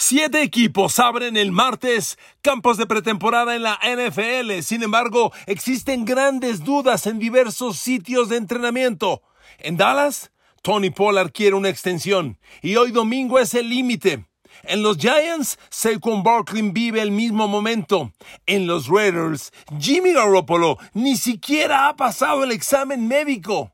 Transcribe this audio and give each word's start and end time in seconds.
Siete 0.00 0.42
equipos 0.42 1.00
abren 1.00 1.36
el 1.36 1.50
martes 1.50 2.18
campos 2.40 2.76
de 2.76 2.86
pretemporada 2.86 3.56
en 3.56 3.64
la 3.64 3.80
NFL. 3.82 4.62
Sin 4.62 4.84
embargo, 4.84 5.32
existen 5.46 6.04
grandes 6.04 6.62
dudas 6.62 7.08
en 7.08 7.18
diversos 7.18 7.80
sitios 7.80 8.28
de 8.28 8.36
entrenamiento. 8.36 9.22
En 9.58 9.76
Dallas, 9.76 10.30
Tony 10.62 10.90
Pollard 10.90 11.32
quiere 11.32 11.56
una 11.56 11.68
extensión 11.68 12.38
y 12.62 12.76
hoy 12.76 12.92
domingo 12.92 13.40
es 13.40 13.54
el 13.54 13.68
límite. 13.70 14.24
En 14.62 14.84
los 14.84 14.98
Giants, 14.98 15.58
Saquon 15.68 16.22
Barkley 16.22 16.70
vive 16.70 17.02
el 17.02 17.10
mismo 17.10 17.48
momento. 17.48 18.12
En 18.46 18.68
los 18.68 18.86
Raiders, 18.86 19.52
Jimmy 19.80 20.12
Garoppolo 20.12 20.78
ni 20.94 21.16
siquiera 21.16 21.88
ha 21.88 21.96
pasado 21.96 22.44
el 22.44 22.52
examen 22.52 23.08
médico. 23.08 23.72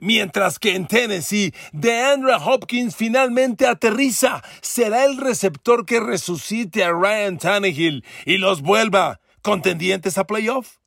Mientras 0.00 0.58
que 0.58 0.74
en 0.74 0.86
Tennessee, 0.86 1.54
DeAndre 1.72 2.34
Hopkins 2.34 2.96
finalmente 2.96 3.66
aterriza. 3.66 4.42
Será 4.62 5.04
el 5.04 5.18
receptor 5.18 5.86
que 5.86 6.00
resucite 6.00 6.82
a 6.82 6.92
Ryan 6.92 7.38
Tannehill 7.38 8.04
y 8.24 8.38
los 8.38 8.62
vuelva 8.62 9.20
contendientes 9.42 10.18
a 10.18 10.24
playoff. 10.24 10.79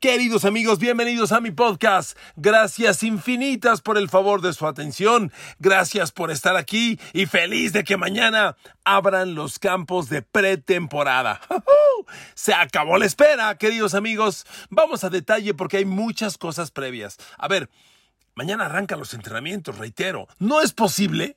Queridos 0.00 0.46
amigos, 0.46 0.78
bienvenidos 0.78 1.30
a 1.30 1.42
mi 1.42 1.50
podcast. 1.50 2.16
Gracias 2.34 3.02
infinitas 3.02 3.82
por 3.82 3.98
el 3.98 4.08
favor 4.08 4.40
de 4.40 4.54
su 4.54 4.66
atención. 4.66 5.30
Gracias 5.58 6.10
por 6.10 6.30
estar 6.30 6.56
aquí 6.56 6.98
y 7.12 7.26
feliz 7.26 7.74
de 7.74 7.84
que 7.84 7.98
mañana 7.98 8.56
abran 8.82 9.34
los 9.34 9.58
campos 9.58 10.08
de 10.08 10.22
pretemporada. 10.22 11.42
Se 12.34 12.54
acabó 12.54 12.96
la 12.96 13.04
espera, 13.04 13.58
queridos 13.58 13.92
amigos. 13.92 14.46
Vamos 14.70 15.04
a 15.04 15.10
detalle 15.10 15.52
porque 15.52 15.76
hay 15.76 15.84
muchas 15.84 16.38
cosas 16.38 16.70
previas. 16.70 17.18
A 17.36 17.46
ver, 17.48 17.68
mañana 18.34 18.64
arrancan 18.64 19.00
los 19.00 19.12
entrenamientos, 19.12 19.76
reitero. 19.76 20.28
No 20.38 20.62
es 20.62 20.72
posible 20.72 21.36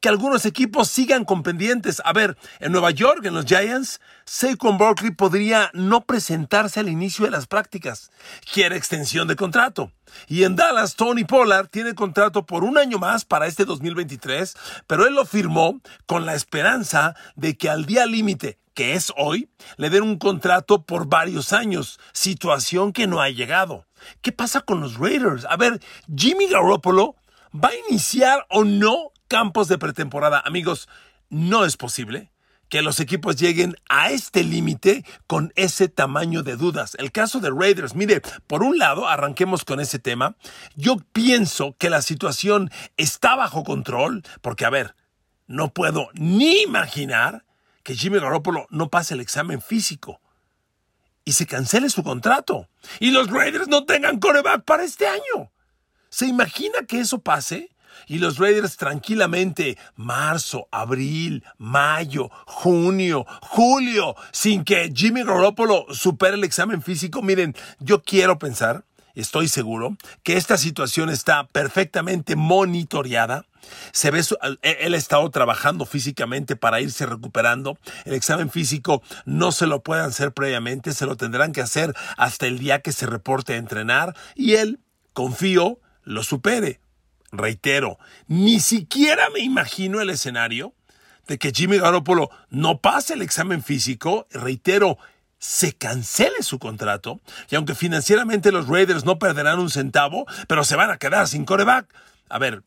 que 0.00 0.08
algunos 0.08 0.44
equipos 0.46 0.88
sigan 0.88 1.24
con 1.24 1.42
pendientes. 1.42 2.02
A 2.04 2.12
ver, 2.12 2.36
en 2.60 2.72
Nueva 2.72 2.90
York, 2.90 3.24
en 3.24 3.34
los 3.34 3.46
Giants, 3.46 4.00
Saquon 4.24 4.78
Barkley 4.78 5.10
podría 5.10 5.70
no 5.72 6.04
presentarse 6.04 6.80
al 6.80 6.88
inicio 6.88 7.24
de 7.24 7.30
las 7.30 7.46
prácticas. 7.46 8.10
Quiere 8.52 8.76
extensión 8.76 9.28
de 9.28 9.36
contrato. 9.36 9.92
Y 10.28 10.44
en 10.44 10.56
Dallas, 10.56 10.96
Tony 10.96 11.24
Pollard 11.24 11.68
tiene 11.68 11.94
contrato 11.94 12.46
por 12.46 12.64
un 12.64 12.78
año 12.78 12.98
más 12.98 13.24
para 13.24 13.46
este 13.46 13.64
2023, 13.64 14.56
pero 14.86 15.06
él 15.06 15.14
lo 15.14 15.24
firmó 15.24 15.80
con 16.06 16.26
la 16.26 16.34
esperanza 16.34 17.14
de 17.34 17.56
que 17.56 17.68
al 17.68 17.86
día 17.86 18.06
límite, 18.06 18.58
que 18.74 18.94
es 18.94 19.12
hoy, 19.16 19.48
le 19.76 19.90
den 19.90 20.02
un 20.02 20.18
contrato 20.18 20.82
por 20.82 21.06
varios 21.06 21.52
años, 21.52 21.98
situación 22.12 22.92
que 22.92 23.06
no 23.06 23.20
ha 23.20 23.30
llegado. 23.30 23.86
¿Qué 24.20 24.32
pasa 24.32 24.60
con 24.60 24.80
los 24.80 24.98
Raiders? 24.98 25.46
A 25.48 25.56
ver, 25.56 25.80
Jimmy 26.14 26.46
Garoppolo 26.48 27.16
va 27.54 27.68
a 27.68 27.88
iniciar 27.88 28.46
o 28.50 28.64
no 28.64 29.12
campos 29.34 29.66
de 29.66 29.78
pretemporada. 29.78 30.40
Amigos, 30.46 30.88
no 31.28 31.64
es 31.64 31.76
posible 31.76 32.30
que 32.68 32.82
los 32.82 33.00
equipos 33.00 33.34
lleguen 33.34 33.74
a 33.88 34.10
este 34.10 34.44
límite 34.44 35.04
con 35.26 35.52
ese 35.56 35.88
tamaño 35.88 36.44
de 36.44 36.54
dudas. 36.54 36.94
El 37.00 37.10
caso 37.10 37.40
de 37.40 37.50
Raiders, 37.50 37.96
mire, 37.96 38.22
por 38.46 38.62
un 38.62 38.78
lado, 38.78 39.08
arranquemos 39.08 39.64
con 39.64 39.80
ese 39.80 39.98
tema. 39.98 40.36
Yo 40.76 40.98
pienso 41.12 41.74
que 41.78 41.90
la 41.90 42.00
situación 42.00 42.70
está 42.96 43.34
bajo 43.34 43.64
control, 43.64 44.22
porque 44.40 44.66
a 44.66 44.70
ver, 44.70 44.94
no 45.48 45.74
puedo 45.74 46.10
ni 46.14 46.62
imaginar 46.62 47.44
que 47.82 47.96
Jimmy 47.96 48.20
Garoppolo 48.20 48.68
no 48.70 48.88
pase 48.88 49.14
el 49.14 49.20
examen 49.20 49.60
físico 49.60 50.20
y 51.24 51.32
se 51.32 51.48
cancele 51.48 51.90
su 51.90 52.04
contrato 52.04 52.68
y 53.00 53.10
los 53.10 53.28
Raiders 53.32 53.66
no 53.66 53.84
tengan 53.84 54.20
coreback 54.20 54.62
para 54.62 54.84
este 54.84 55.08
año. 55.08 55.50
¿Se 56.08 56.26
imagina 56.26 56.86
que 56.86 57.00
eso 57.00 57.18
pase? 57.18 57.73
Y 58.06 58.18
los 58.18 58.38
Raiders 58.38 58.76
tranquilamente, 58.76 59.78
marzo, 59.96 60.68
abril, 60.70 61.44
mayo, 61.58 62.30
junio, 62.46 63.26
julio, 63.42 64.16
sin 64.32 64.64
que 64.64 64.92
Jimmy 64.94 65.24
Garoppolo 65.24 65.86
supere 65.92 66.34
el 66.34 66.44
examen 66.44 66.82
físico. 66.82 67.22
Miren, 67.22 67.54
yo 67.78 68.02
quiero 68.02 68.38
pensar, 68.38 68.84
estoy 69.14 69.48
seguro, 69.48 69.96
que 70.22 70.36
esta 70.36 70.56
situación 70.56 71.10
está 71.10 71.46
perfectamente 71.48 72.36
monitoreada. 72.36 73.46
Se 73.92 74.10
ve, 74.10 74.22
él 74.62 74.94
ha 74.94 74.96
estado 74.96 75.30
trabajando 75.30 75.86
físicamente 75.86 76.56
para 76.56 76.80
irse 76.80 77.06
recuperando. 77.06 77.78
El 78.04 78.14
examen 78.14 78.50
físico 78.50 79.02
no 79.24 79.52
se 79.52 79.66
lo 79.66 79.82
pueden 79.82 80.04
hacer 80.04 80.32
previamente, 80.32 80.92
se 80.92 81.06
lo 81.06 81.16
tendrán 81.16 81.52
que 81.52 81.62
hacer 81.62 81.94
hasta 82.16 82.46
el 82.46 82.58
día 82.58 82.80
que 82.80 82.92
se 82.92 83.06
reporte 83.06 83.54
a 83.54 83.56
entrenar. 83.56 84.14
Y 84.34 84.54
él, 84.54 84.80
confío, 85.14 85.78
lo 86.02 86.22
supere 86.22 86.83
reitero, 87.38 87.98
ni 88.26 88.60
siquiera 88.60 89.28
me 89.30 89.40
imagino 89.40 90.00
el 90.00 90.10
escenario 90.10 90.74
de 91.26 91.38
que 91.38 91.52
Jimmy 91.52 91.78
Garoppolo 91.78 92.30
no 92.50 92.80
pase 92.80 93.14
el 93.14 93.22
examen 93.22 93.62
físico, 93.62 94.26
reitero, 94.30 94.98
se 95.38 95.74
cancele 95.74 96.42
su 96.42 96.58
contrato, 96.58 97.20
y 97.50 97.56
aunque 97.56 97.74
financieramente 97.74 98.52
los 98.52 98.68
Raiders 98.68 99.04
no 99.04 99.18
perderán 99.18 99.58
un 99.58 99.70
centavo, 99.70 100.26
pero 100.48 100.64
se 100.64 100.76
van 100.76 100.90
a 100.90 100.96
quedar 100.96 101.28
sin 101.28 101.44
coreback. 101.44 101.94
A 102.28 102.38
ver, 102.38 102.62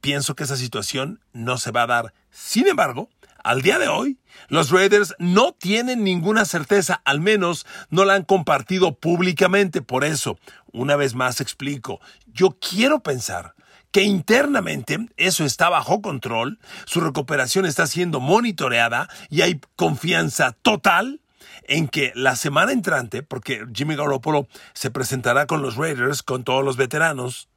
pienso 0.00 0.34
que 0.34 0.44
esa 0.44 0.56
situación 0.56 1.20
no 1.32 1.58
se 1.58 1.70
va 1.70 1.82
a 1.82 1.86
dar. 1.86 2.14
Sin 2.30 2.66
embargo, 2.66 3.08
al 3.44 3.62
día 3.62 3.78
de 3.78 3.88
hoy, 3.88 4.18
los 4.48 4.70
Raiders 4.70 5.14
no 5.18 5.52
tienen 5.52 6.04
ninguna 6.04 6.44
certeza, 6.44 7.00
al 7.04 7.20
menos 7.20 7.66
no 7.90 8.04
la 8.04 8.14
han 8.14 8.24
compartido 8.24 8.94
públicamente. 8.94 9.82
Por 9.82 10.04
eso, 10.04 10.38
una 10.72 10.96
vez 10.96 11.14
más 11.14 11.40
explico, 11.40 12.00
yo 12.26 12.58
quiero 12.58 13.00
pensar 13.00 13.54
que 13.90 14.02
internamente 14.02 14.98
eso 15.16 15.44
está 15.44 15.68
bajo 15.68 16.00
control, 16.00 16.58
su 16.86 17.00
recuperación 17.00 17.66
está 17.66 17.86
siendo 17.86 18.20
monitoreada 18.20 19.08
y 19.28 19.42
hay 19.42 19.60
confianza 19.76 20.52
total 20.62 21.20
en 21.64 21.88
que 21.88 22.12
la 22.14 22.34
semana 22.34 22.72
entrante, 22.72 23.22
porque 23.22 23.66
Jimmy 23.74 23.94
Garoppolo 23.94 24.48
se 24.72 24.90
presentará 24.90 25.46
con 25.46 25.62
los 25.62 25.76
Raiders, 25.76 26.22
con 26.22 26.42
todos 26.42 26.64
los 26.64 26.76
veteranos, 26.76 27.48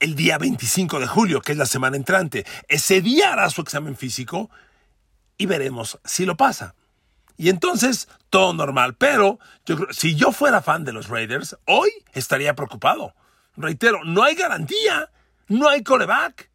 el 0.00 0.14
día 0.14 0.38
25 0.38 1.00
de 1.00 1.06
julio, 1.06 1.40
que 1.40 1.52
es 1.52 1.58
la 1.58 1.66
semana 1.66 1.96
entrante, 1.96 2.44
ese 2.68 3.00
día 3.00 3.32
hará 3.32 3.48
su 3.50 3.60
examen 3.60 3.96
físico 3.96 4.50
y 5.38 5.46
veremos 5.46 5.98
si 6.04 6.26
lo 6.26 6.36
pasa. 6.36 6.74
Y 7.38 7.48
entonces, 7.48 8.08
todo 8.30 8.52
normal. 8.52 8.96
Pero 8.96 9.38
si 9.90 10.16
yo 10.16 10.32
fuera 10.32 10.60
fan 10.60 10.84
de 10.84 10.92
los 10.92 11.08
Raiders, 11.08 11.56
hoy 11.66 11.90
estaría 12.12 12.54
preocupado. 12.54 13.14
Reitero, 13.56 14.04
no 14.04 14.24
hay 14.24 14.34
garantía, 14.34 15.10
no 15.46 15.68
hay 15.68 15.82
coreback. 15.82 16.50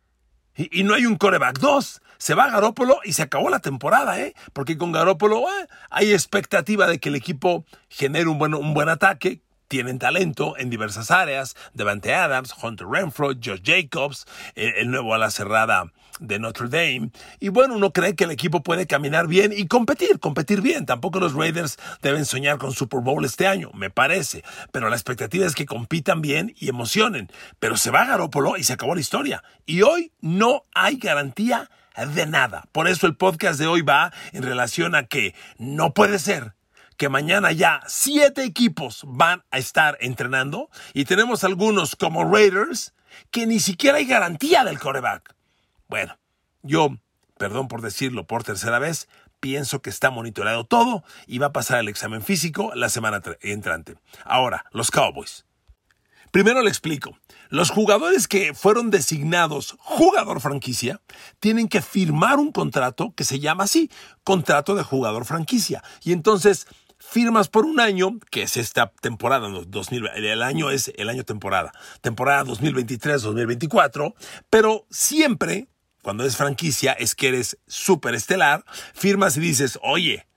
Y, 0.56 0.84
no 0.84 0.94
hay 0.94 1.06
un 1.06 1.16
coreback 1.16 1.58
2. 1.60 2.02
Se 2.18 2.36
va 2.36 2.50
Garópolo 2.50 3.00
y 3.04 3.14
se 3.14 3.24
acabó 3.24 3.50
la 3.50 3.60
temporada, 3.60 4.20
¿eh? 4.20 4.36
Porque 4.52 4.78
con 4.78 4.92
Garópolo 4.92 5.40
eh, 5.50 5.68
hay 5.90 6.12
expectativa 6.12 6.86
de 6.86 7.00
que 7.00 7.10
el 7.10 7.16
equipo 7.16 7.66
genere 7.90 8.28
un 8.28 8.38
buen, 8.38 8.54
un 8.54 8.74
buen 8.74 8.88
ataque, 8.88 9.42
tienen 9.68 10.00
talento 10.00 10.56
en 10.58 10.70
diversas 10.70 11.12
áreas. 11.12 11.56
Devante 11.74 12.14
Adams, 12.14 12.54
Hunter 12.62 12.88
Renfro, 12.88 13.30
Josh 13.30 13.62
Jacobs, 13.64 14.26
el, 14.56 14.76
el 14.76 14.92
nuevo 14.92 15.16
ala 15.16 15.32
cerrada 15.32 15.92
de 16.24 16.40
Notre 16.40 16.68
Dame. 16.70 17.12
Y 17.40 17.50
bueno, 17.50 17.76
uno 17.76 17.92
cree 17.92 18.16
que 18.16 18.24
el 18.24 18.32
equipo 18.32 18.64
puede 18.64 18.88
caminar 18.88 19.28
bien 19.28 19.54
y 19.56 19.68
competir, 19.68 20.20
competir 20.20 20.62
bien. 20.62 20.86
Tampoco 20.86 21.20
los 21.20 21.34
Raiders 21.34 21.78
deben 22.02 22.26
soñar 22.26 22.58
con 22.58 22.72
Super 22.72 23.02
Bowl 23.02 23.24
este 23.26 23.46
año, 23.46 23.70
me 23.74 23.90
parece. 23.90 24.44
Pero 24.72 24.90
la 24.90 24.96
expectativa 24.96 25.46
es 25.46 25.54
que 25.54 25.66
compitan 25.66 26.22
bien 26.22 26.56
y 26.58 26.70
emocionen. 26.70 27.30
Pero 27.60 27.78
se 27.78 27.92
va 27.92 28.06
Garópolo 28.06 28.58
y 28.58 28.64
se 28.64 28.74
acabó 28.74 28.96
la 28.96 29.02
historia. 29.02 29.44
Y 29.66 29.82
hoy 29.82 30.12
no 30.22 30.64
hay 30.74 30.98
garantía 30.98 31.70
de 32.16 32.26
nada. 32.26 32.66
Por 32.72 32.88
eso 32.88 33.06
el 33.06 33.16
podcast 33.16 33.60
de 33.60 33.68
hoy 33.68 33.82
va 33.82 34.12
en 34.32 34.44
relación 34.44 34.96
a 34.96 35.06
que 35.06 35.36
no 35.58 35.94
puede 35.94 36.18
ser 36.20 36.56
que 36.98 37.10
mañana 37.10 37.52
ya 37.52 37.82
siete 37.88 38.44
equipos 38.44 39.02
van 39.06 39.44
a 39.52 39.58
estar 39.58 39.98
entrenando 40.00 40.70
y 40.94 41.06
tenemos 41.06 41.44
algunos 41.44 41.96
como 41.96 42.24
Raiders 42.24 42.94
que 43.32 43.46
ni 43.46 43.60
siquiera 43.60 43.98
hay 43.98 44.06
garantía 44.06 44.64
del 44.64 44.80
coreback. 44.80 45.36
Bueno, 45.88 46.18
yo, 46.62 46.98
perdón 47.38 47.68
por 47.68 47.82
decirlo 47.82 48.26
por 48.26 48.44
tercera 48.44 48.80
vez, 48.80 49.08
pienso 49.40 49.82
que 49.82 49.90
está 49.90 50.10
monitoreado 50.10 50.66
todo 50.66 51.04
y 51.28 51.38
va 51.38 51.48
a 51.48 51.54
pasar 51.54 51.80
el 51.80 51.90
examen 51.90 52.22
físico 52.22 52.72
la 52.76 52.90
semana 52.90 53.22
entrante. 53.42 53.96
Ahora, 54.24 54.66
los 54.72 54.90
Cowboys. 54.90 55.46
Primero 56.32 56.64
le 56.64 56.70
explico. 56.70 57.16
Los 57.50 57.70
jugadores 57.70 58.28
que 58.28 58.56
fueron 58.56 58.90
designados 58.90 59.76
jugador 59.78 60.42
franquicia 60.42 61.00
tienen 61.40 61.68
que 61.68 61.82
firmar 61.84 62.40
un 62.40 62.52
contrato 62.52 63.14
que 63.16 63.24
se 63.24 63.40
llama 63.40 63.66
así, 63.66 63.92
contrato 64.24 64.74
de 64.74 64.82
jugador 64.82 65.26
franquicia. 65.26 65.84
Y 66.04 66.12
entonces 66.12 66.66
firmas 66.98 67.50
por 67.50 67.66
un 67.66 67.80
año, 67.80 68.18
que 68.32 68.44
es 68.44 68.58
esta 68.58 68.92
temporada, 69.02 69.48
2000, 69.48 70.08
el 70.16 70.42
año 70.42 70.72
es 70.72 70.92
el 70.96 71.10
año 71.10 71.24
temporada, 71.24 71.74
temporada 72.02 72.46
2023-2024, 72.46 74.16
pero 74.50 74.88
siempre, 74.90 75.68
cuando 76.04 76.26
es 76.26 76.38
franquicia, 76.38 76.92
es 76.92 77.16
que 77.16 77.30
eres 77.30 77.58
súper 77.66 78.14
estelar, 78.14 78.64
firmas 78.94 79.38
y 79.38 79.40
dices, 79.40 79.80
oye, 79.82 80.28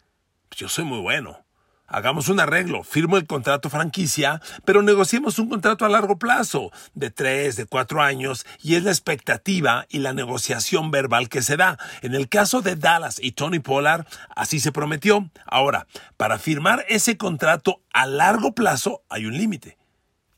yo 0.52 0.68
soy 0.68 0.84
muy 0.84 1.00
bueno, 1.00 1.44
hagamos 1.88 2.28
un 2.28 2.38
arreglo, 2.40 2.84
firmo 2.84 3.16
el 3.16 3.26
contrato 3.26 3.68
franquicia, 3.68 4.40
pero 4.64 4.80
negociemos 4.82 5.38
un 5.40 5.48
contrato 5.48 5.84
a 5.84 5.88
largo 5.88 6.18
plazo, 6.18 6.70
de 6.94 7.10
tres, 7.10 7.56
de 7.56 7.66
cuatro 7.66 8.00
años, 8.00 8.46
y 8.62 8.76
es 8.76 8.84
la 8.84 8.92
expectativa 8.92 9.86
y 9.88 9.98
la 9.98 10.12
negociación 10.12 10.92
verbal 10.92 11.28
que 11.28 11.42
se 11.42 11.56
da. 11.56 11.78
En 12.00 12.14
el 12.14 12.28
caso 12.28 12.62
de 12.62 12.76
Dallas 12.76 13.18
y 13.20 13.32
Tony 13.32 13.58
Pollard, 13.58 14.06
así 14.34 14.60
se 14.60 14.72
prometió. 14.72 15.30
Ahora, 15.46 15.88
para 16.16 16.38
firmar 16.38 16.84
ese 16.88 17.16
contrato 17.16 17.82
a 17.92 18.06
largo 18.06 18.54
plazo 18.54 19.02
hay 19.08 19.26
un 19.26 19.36
límite. 19.36 19.76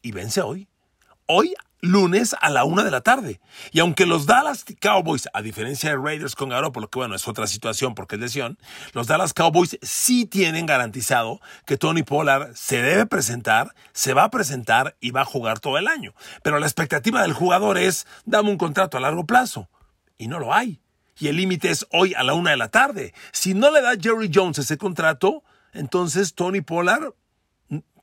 Y 0.01 0.13
vence 0.13 0.41
hoy. 0.41 0.69
Hoy 1.27 1.55
lunes 1.81 2.35
a 2.41 2.51
la 2.51 2.65
una 2.65 2.85
de 2.85 2.91
la 2.91 3.01
tarde. 3.01 3.41
Y 3.73 3.81
aunque 3.81 4.07
los 4.07 4.27
Dallas 4.27 4.65
Cowboys, 4.81 5.29
a 5.33 5.43
diferencia 5.43 5.91
de 5.91 5.97
Raiders 5.97 6.35
con 6.35 6.49
Garoppolo, 6.49 6.89
que 6.89 6.99
bueno, 6.99 7.15
es 7.15 7.29
otra 7.29 7.47
situación 7.47 7.95
porque 7.95 8.17
es 8.17 8.21
lesión, 8.21 8.59
los 8.93 9.07
Dallas 9.07 9.35
Cowboys 9.35 9.79
sí 9.83 10.27
tienen 10.27 10.67
garantizado 10.67 11.41
que 11.67 11.77
Tony 11.77 12.03
Pollard 12.03 12.55
se 12.55 12.83
debe 12.83 13.07
presentar, 13.07 13.75
se 13.93 14.15
va 14.15 14.25
a 14.25 14.31
presentar 14.31 14.97
y 15.01 15.11
va 15.11 15.23
a 15.23 15.27
jugar 15.27 15.61
todo 15.61 15.79
el 15.79 15.89
año. 15.89 16.15
Pero 16.43 16.59
la 16.59 16.67
expectativa 16.67 17.23
del 17.23 17.33
jugador 17.33 17.79
es, 17.79 18.07
dame 18.25 18.51
un 18.51 18.59
contrato 18.59 18.97
a 18.97 19.01
largo 19.01 19.27
plazo. 19.27 19.69
Y 20.17 20.29
no 20.29 20.39
lo 20.39 20.53
hay. 20.53 20.81
Y 21.19 21.29
el 21.29 21.37
límite 21.37 21.71
es 21.71 21.87
hoy 21.91 22.15
a 22.15 22.23
la 22.23 22.35
una 22.35 22.51
de 22.51 22.57
la 22.57 22.69
tarde. 22.69 23.13
Si 23.33 23.55
no 23.55 23.71
le 23.71 23.81
da 23.81 23.97
Jerry 24.01 24.31
Jones 24.33 24.59
ese 24.59 24.79
contrato, 24.79 25.43
entonces 25.73 26.35
Tony 26.35 26.61
Pollard 26.61 27.13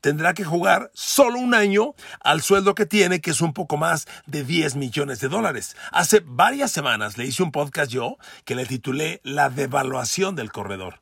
tendrá 0.06 0.34
que 0.34 0.44
jugar 0.44 0.92
solo 0.94 1.40
un 1.40 1.52
año 1.52 1.96
al 2.20 2.40
sueldo 2.40 2.76
que 2.76 2.86
tiene, 2.86 3.20
que 3.20 3.32
es 3.32 3.40
un 3.40 3.52
poco 3.52 3.76
más 3.76 4.06
de 4.26 4.44
10 4.44 4.76
millones 4.76 5.18
de 5.18 5.26
dólares. 5.26 5.76
Hace 5.90 6.22
varias 6.24 6.70
semanas 6.70 7.18
le 7.18 7.26
hice 7.26 7.42
un 7.42 7.50
podcast 7.50 7.90
yo 7.90 8.16
que 8.44 8.54
le 8.54 8.66
titulé 8.66 9.20
La 9.24 9.50
devaluación 9.50 10.36
del 10.36 10.52
corredor. 10.52 11.00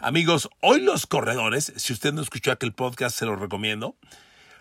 Amigos, 0.00 0.50
hoy 0.60 0.80
los 0.80 1.06
corredores, 1.06 1.72
si 1.76 1.92
usted 1.92 2.12
no 2.12 2.22
escuchó 2.22 2.50
aquel 2.50 2.72
podcast, 2.72 3.16
se 3.16 3.24
lo 3.24 3.36
recomiendo. 3.36 3.94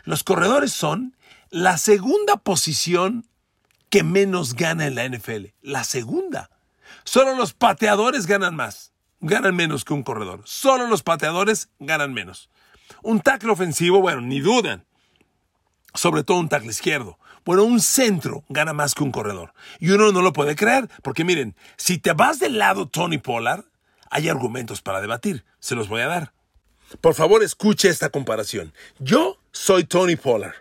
Los 0.03 0.23
corredores 0.23 0.71
son 0.71 1.17
la 1.49 1.79
segunda 1.79 2.37
posición 2.37 3.25
que 3.89 4.03
menos 4.03 4.53
gana 4.53 4.85
en 4.85 4.93
la 4.93 5.09
NFL. 5.09 5.45
La 5.63 5.83
segunda. 5.83 6.51
Solo 7.05 7.33
los 7.33 7.53
pateadores 7.53 8.27
ganan 8.27 8.55
más. 8.55 8.93
Ganan 9.19 9.55
menos 9.55 9.83
que 9.83 9.93
un 9.93 10.03
corredor. 10.03 10.43
Solo 10.45 10.85
los 10.85 11.01
pateadores 11.01 11.69
ganan 11.79 12.13
menos. 12.13 12.51
Un 13.03 13.21
tackle 13.21 13.51
ofensivo, 13.51 14.01
bueno, 14.01 14.21
ni 14.21 14.39
dudan. 14.39 14.85
Sobre 15.93 16.23
todo 16.23 16.37
un 16.37 16.49
tackle 16.49 16.69
izquierdo. 16.69 17.17
Bueno, 17.45 17.63
un 17.63 17.79
centro 17.79 18.43
gana 18.49 18.73
más 18.73 18.93
que 18.93 19.03
un 19.03 19.11
corredor. 19.11 19.53
Y 19.79 19.89
uno 19.91 20.11
no 20.11 20.21
lo 20.21 20.33
puede 20.33 20.55
creer, 20.55 20.89
porque 21.01 21.23
miren, 21.23 21.55
si 21.77 21.97
te 21.97 22.13
vas 22.13 22.39
del 22.39 22.57
lado 22.59 22.87
Tony 22.87 23.17
Pollard, 23.17 23.65
hay 24.09 24.29
argumentos 24.29 24.81
para 24.81 25.01
debatir. 25.01 25.45
Se 25.59 25.75
los 25.75 25.87
voy 25.87 26.01
a 26.01 26.07
dar. 26.07 26.33
Por 27.01 27.13
favor, 27.13 27.43
escuche 27.43 27.89
esta 27.89 28.09
comparación. 28.09 28.73
Yo 28.99 29.39
soy 29.51 29.83
Tony 29.83 30.15
Pollard. 30.15 30.55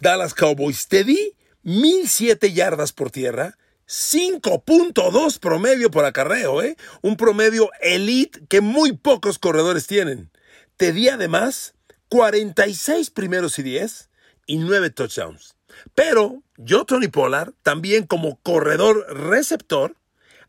Dallas 0.00 0.34
Cowboys, 0.34 0.88
te 0.88 1.04
di 1.04 1.34
1007 1.62 2.52
yardas 2.52 2.92
por 2.92 3.10
tierra, 3.10 3.56
5.2 3.88 5.38
promedio 5.38 5.90
por 5.90 6.04
acarreo, 6.04 6.62
¿eh? 6.62 6.76
Un 7.02 7.16
promedio 7.16 7.70
elite 7.80 8.40
que 8.48 8.60
muy 8.60 8.92
pocos 8.92 9.38
corredores 9.38 9.86
tienen. 9.86 10.30
Te 10.82 10.92
di 10.92 11.08
además 11.08 11.76
46 12.08 13.10
primeros 13.10 13.56
y 13.60 13.62
10 13.62 14.10
y 14.46 14.56
9 14.56 14.90
touchdowns. 14.90 15.54
Pero 15.94 16.42
yo, 16.56 16.84
Tony 16.86 17.06
Pollard, 17.06 17.52
también 17.62 18.04
como 18.04 18.40
corredor 18.42 19.06
receptor, 19.16 19.94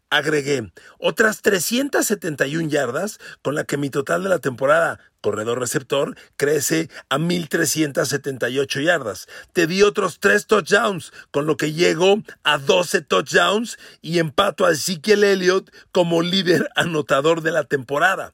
agregué 0.09 0.71
otras 0.97 1.43
371 1.43 2.67
yardas, 2.67 3.19
con 3.43 3.53
la 3.53 3.65
que 3.65 3.77
mi 3.77 3.91
total 3.91 4.23
de 4.23 4.29
la 4.29 4.39
temporada 4.39 4.99
corredor 5.21 5.59
receptor 5.59 6.17
crece 6.35 6.89
a 7.09 7.19
1378 7.19 8.79
yardas. 8.79 9.27
Te 9.51 9.67
di 9.67 9.83
otros 9.83 10.19
3 10.19 10.47
touchdowns, 10.47 11.13
con 11.29 11.45
lo 11.45 11.57
que 11.57 11.73
llego 11.73 12.23
a 12.43 12.57
12 12.57 13.01
touchdowns 13.01 13.77
y 14.01 14.17
empato 14.17 14.65
a 14.65 14.71
Ezekiel 14.71 15.25
Elliott 15.25 15.71
como 15.91 16.23
líder 16.23 16.71
anotador 16.75 17.41
de 17.41 17.51
la 17.51 17.65
temporada. 17.65 18.33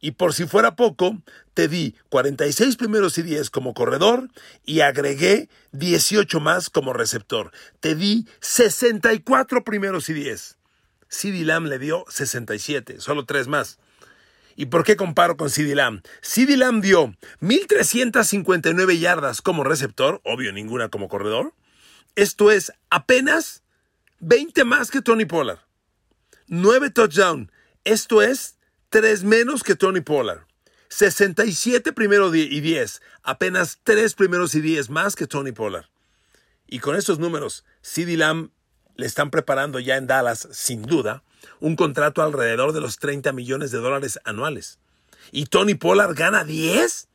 Y 0.00 0.12
por 0.12 0.32
si 0.32 0.46
fuera 0.46 0.76
poco, 0.76 1.18
te 1.54 1.66
di 1.66 1.96
46 2.10 2.76
primeros 2.76 3.18
y 3.18 3.22
10 3.22 3.50
como 3.50 3.74
corredor 3.74 4.28
y 4.64 4.80
agregué 4.80 5.48
18 5.72 6.38
más 6.40 6.70
como 6.70 6.92
receptor. 6.92 7.50
Te 7.80 7.94
di 7.96 8.26
64 8.40 9.64
primeros 9.64 10.08
y 10.08 10.14
10. 10.14 10.56
CD 11.08 11.44
Lamb 11.44 11.66
le 11.66 11.78
dio 11.78 12.04
67, 12.08 13.00
solo 13.00 13.24
3 13.24 13.48
más. 13.48 13.78
¿Y 14.54 14.66
por 14.66 14.84
qué 14.84 14.96
comparo 14.96 15.36
con 15.36 15.50
CD 15.50 15.74
Lamb? 15.74 16.02
CD 16.20 16.56
Lamb 16.56 16.82
dio 16.82 17.16
1359 17.40 18.98
yardas 18.98 19.40
como 19.40 19.64
receptor, 19.64 20.20
obvio 20.24 20.52
ninguna 20.52 20.88
como 20.90 21.08
corredor. 21.08 21.54
Esto 22.14 22.50
es 22.50 22.72
apenas 22.90 23.62
20 24.20 24.64
más 24.64 24.90
que 24.90 25.00
Tony 25.00 25.24
Pollard. 25.24 25.60
9 26.48 26.90
touchdowns. 26.90 27.50
Esto 27.84 28.22
es 28.22 28.57
tres 28.88 29.24
menos 29.24 29.62
que 29.62 29.74
Tony 29.74 30.00
Pollard. 30.00 30.40
67 30.90 31.92
primeros 31.92 32.34
y 32.34 32.60
10, 32.60 33.02
apenas 33.22 33.78
tres 33.84 34.14
primeros 34.14 34.54
y 34.54 34.62
10 34.62 34.88
más 34.88 35.16
que 35.16 35.26
Tony 35.26 35.52
Pollard. 35.52 35.84
Y 36.66 36.78
con 36.78 36.96
estos 36.96 37.18
números, 37.18 37.64
CD 37.82 38.16
Lamb 38.16 38.50
le 38.96 39.06
están 39.06 39.30
preparando 39.30 39.80
ya 39.80 39.96
en 39.96 40.06
Dallas, 40.06 40.48
sin 40.50 40.82
duda, 40.82 41.22
un 41.60 41.76
contrato 41.76 42.22
alrededor 42.22 42.72
de 42.72 42.80
los 42.80 42.98
30 42.98 43.32
millones 43.32 43.70
de 43.70 43.78
dólares 43.78 44.18
anuales. 44.24 44.78
¿Y 45.30 45.46
Tony 45.46 45.74
Pollard 45.74 46.14
gana 46.14 46.44
10? 46.44 47.08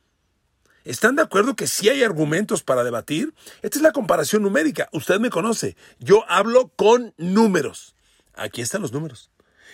¿Están 0.84 1.16
de 1.16 1.22
acuerdo 1.22 1.56
que 1.56 1.66
sí 1.66 1.88
hay 1.88 2.02
argumentos 2.02 2.62
para 2.62 2.84
debatir? 2.84 3.34
Esta 3.62 3.78
es 3.78 3.82
la 3.82 3.92
comparación 3.92 4.42
numérica. 4.42 4.88
Usted 4.92 5.18
me 5.18 5.30
conoce. 5.30 5.76
Yo 5.98 6.24
hablo 6.28 6.68
con 6.76 7.14
números. 7.16 7.94
Aquí 8.34 8.60
están 8.60 8.82
los 8.82 8.92
números. 8.92 9.30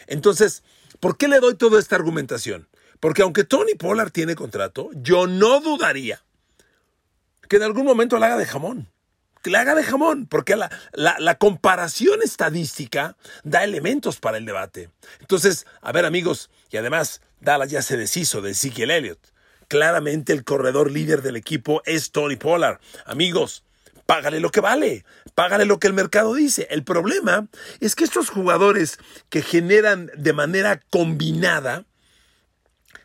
Entonces, 0.06 0.62
¿Por 1.00 1.16
qué 1.16 1.28
le 1.28 1.40
doy 1.40 1.54
toda 1.54 1.80
esta 1.80 1.96
argumentación? 1.96 2.68
Porque 3.00 3.22
aunque 3.22 3.44
Tony 3.44 3.74
Pollard 3.74 4.10
tiene 4.10 4.34
contrato, 4.34 4.90
yo 4.92 5.26
no 5.26 5.60
dudaría 5.60 6.22
que 7.48 7.56
en 7.56 7.62
algún 7.62 7.86
momento 7.86 8.18
la 8.18 8.26
haga 8.26 8.36
de 8.36 8.46
jamón. 8.46 8.88
Que 9.42 9.50
la 9.50 9.60
haga 9.60 9.74
de 9.74 9.82
jamón, 9.82 10.26
porque 10.26 10.54
la, 10.54 11.38
comparación 11.38 12.20
estadística 12.22 13.16
da 13.42 13.64
elementos 13.64 14.20
para 14.20 14.36
el 14.36 14.44
debate. 14.44 14.90
Entonces, 15.20 15.66
a 15.80 15.92
ver 15.92 16.04
amigos, 16.04 16.50
y 16.70 16.76
además 16.76 17.22
Dallas 17.40 17.70
ya 17.70 17.80
se 17.80 17.96
deshizo 17.96 18.42
de 18.42 18.50
Ezekiel 18.50 18.90
Elliott. 18.90 19.18
Claramente 19.66 20.34
el 20.34 20.44
corredor 20.44 20.90
líder 20.90 21.22
del 21.22 21.36
equipo 21.36 21.80
es 21.86 22.10
Tony 22.10 22.36
Pollard. 22.36 22.80
Amigos, 23.06 23.64
págale 24.10 24.40
lo 24.40 24.50
que 24.50 24.60
vale, 24.60 25.04
págale 25.36 25.66
lo 25.66 25.78
que 25.78 25.86
el 25.86 25.92
mercado 25.92 26.34
dice. 26.34 26.66
El 26.70 26.82
problema 26.82 27.46
es 27.78 27.94
que 27.94 28.02
estos 28.02 28.28
jugadores 28.28 28.98
que 29.28 29.40
generan 29.40 30.10
de 30.16 30.32
manera 30.32 30.80
combinada 30.90 31.84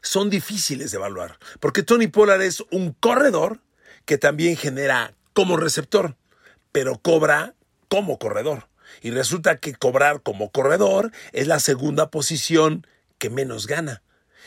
son 0.02 0.32
difíciles 0.32 0.90
de 0.90 0.98
evaluar, 0.98 1.38
porque 1.60 1.84
Tony 1.84 2.08
Pollard 2.08 2.42
es 2.42 2.64
un 2.72 2.94
corredor 2.94 3.60
que 4.06 4.18
también 4.18 4.58
genera 4.58 5.14
como 5.34 5.58
receptor, 5.58 6.16
pero 6.72 6.98
cobra 6.98 7.54
como 7.88 8.18
corredor. 8.18 8.68
Y 9.04 9.12
resulta 9.12 9.58
que 9.58 9.76
cobrar 9.76 10.24
como 10.24 10.50
corredor 10.50 11.12
es 11.34 11.46
la 11.46 11.60
segunda 11.60 12.10
posición 12.10 12.88
que 13.20 13.30
menos 13.30 13.68
gana. 13.68 14.02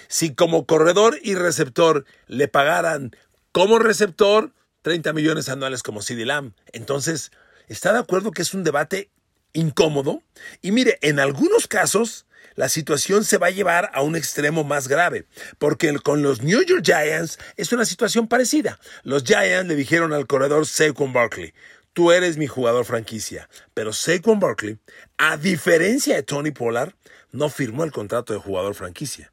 Si 0.08 0.34
como 0.34 0.66
corredor 0.66 1.20
y 1.22 1.36
receptor 1.36 2.04
le 2.26 2.48
pagaran 2.48 3.14
como 3.52 3.78
receptor, 3.78 4.52
30 4.88 5.12
millones 5.12 5.50
anuales 5.50 5.82
como 5.82 6.00
CD 6.00 6.24
Lamb. 6.24 6.54
Entonces, 6.72 7.30
¿está 7.66 7.92
de 7.92 7.98
acuerdo 7.98 8.30
que 8.30 8.40
es 8.40 8.54
un 8.54 8.64
debate 8.64 9.10
incómodo? 9.52 10.22
Y 10.62 10.72
mire, 10.72 10.96
en 11.02 11.20
algunos 11.20 11.66
casos, 11.66 12.24
la 12.54 12.70
situación 12.70 13.22
se 13.22 13.36
va 13.36 13.48
a 13.48 13.50
llevar 13.50 13.90
a 13.92 14.00
un 14.00 14.16
extremo 14.16 14.64
más 14.64 14.88
grave, 14.88 15.26
porque 15.58 15.94
con 15.98 16.22
los 16.22 16.40
New 16.40 16.62
York 16.62 16.82
Giants 16.82 17.38
es 17.58 17.70
una 17.70 17.84
situación 17.84 18.28
parecida. 18.28 18.80
Los 19.02 19.24
Giants 19.24 19.68
le 19.68 19.76
dijeron 19.76 20.14
al 20.14 20.26
corredor 20.26 20.64
Saquon 20.64 21.12
Barkley, 21.12 21.52
tú 21.92 22.10
eres 22.10 22.38
mi 22.38 22.46
jugador 22.46 22.86
franquicia, 22.86 23.50
pero 23.74 23.92
Saquon 23.92 24.40
Barkley, 24.40 24.78
a 25.18 25.36
diferencia 25.36 26.16
de 26.16 26.22
Tony 26.22 26.50
Pollard, 26.50 26.94
no 27.30 27.50
firmó 27.50 27.84
el 27.84 27.92
contrato 27.92 28.32
de 28.32 28.38
jugador 28.38 28.74
franquicia. 28.74 29.30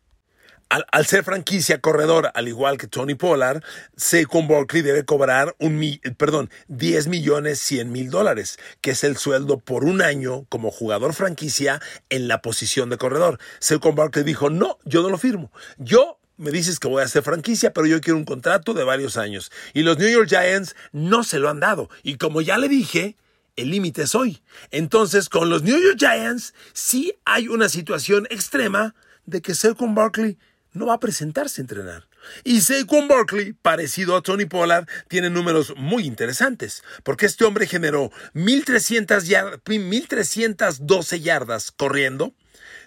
Al, 0.69 1.05
ser 1.05 1.23
franquicia 1.23 1.79
corredor, 1.79 2.31
al 2.33 2.47
igual 2.47 2.77
que 2.77 2.87
Tony 2.87 3.15
Pollard, 3.15 3.63
Saquon 3.95 4.47
Barkley 4.47 4.81
debe 4.81 5.05
cobrar 5.05 5.55
un, 5.59 5.79
perdón, 6.17 6.49
10 6.67 7.07
millones 7.07 7.59
100 7.59 7.91
mil 7.91 8.09
dólares, 8.09 8.57
que 8.81 8.91
es 8.91 9.03
el 9.03 9.15
sueldo 9.15 9.59
por 9.59 9.85
un 9.85 10.01
año 10.01 10.45
como 10.49 10.71
jugador 10.71 11.13
franquicia 11.13 11.81
en 12.09 12.27
la 12.27 12.41
posición 12.41 12.89
de 12.89 12.97
corredor. 12.97 13.39
Saquon 13.59 13.95
Barkley 13.95 14.25
dijo, 14.25 14.49
no, 14.49 14.79
yo 14.85 15.01
no 15.01 15.09
lo 15.09 15.17
firmo. 15.17 15.51
Yo 15.77 16.19
me 16.37 16.51
dices 16.51 16.79
que 16.79 16.87
voy 16.87 17.01
a 17.01 17.05
hacer 17.05 17.23
franquicia, 17.23 17.71
pero 17.71 17.87
yo 17.87 18.01
quiero 18.01 18.17
un 18.17 18.25
contrato 18.25 18.73
de 18.73 18.83
varios 18.83 19.17
años. 19.17 19.51
Y 19.73 19.83
los 19.83 19.97
New 19.97 20.09
York 20.09 20.27
Giants 20.27 20.75
no 20.91 21.23
se 21.23 21.39
lo 21.39 21.49
han 21.49 21.59
dado. 21.59 21.89
Y 22.03 22.17
como 22.17 22.41
ya 22.41 22.57
le 22.57 22.67
dije, 22.67 23.15
el 23.55 23.69
límite 23.69 24.03
es 24.03 24.15
hoy. 24.15 24.41
Entonces, 24.71 25.29
con 25.29 25.49
los 25.49 25.63
New 25.63 25.79
York 25.79 25.97
Giants 25.97 26.53
sí 26.73 27.13
hay 27.23 27.47
una 27.47 27.69
situación 27.69 28.27
extrema 28.29 28.95
de 29.25 29.41
que 29.41 29.55
Saquon 29.55 29.95
Barkley 29.95 30.37
no 30.75 30.85
va 30.85 30.93
a 30.93 30.99
presentarse 30.99 31.59
a 31.59 31.63
entrenar. 31.63 32.07
Y 32.43 32.61
Saquon 32.61 33.07
Barkley, 33.07 33.53
parecido 33.53 34.15
a 34.15 34.21
Tony 34.21 34.45
Pollard, 34.45 34.87
tiene 35.07 35.29
números 35.29 35.73
muy 35.77 36.05
interesantes, 36.05 36.83
porque 37.03 37.25
este 37.25 37.45
hombre 37.45 37.67
generó 37.67 38.11
1.312 38.33 41.21
yardas 41.21 41.71
corriendo, 41.71 42.33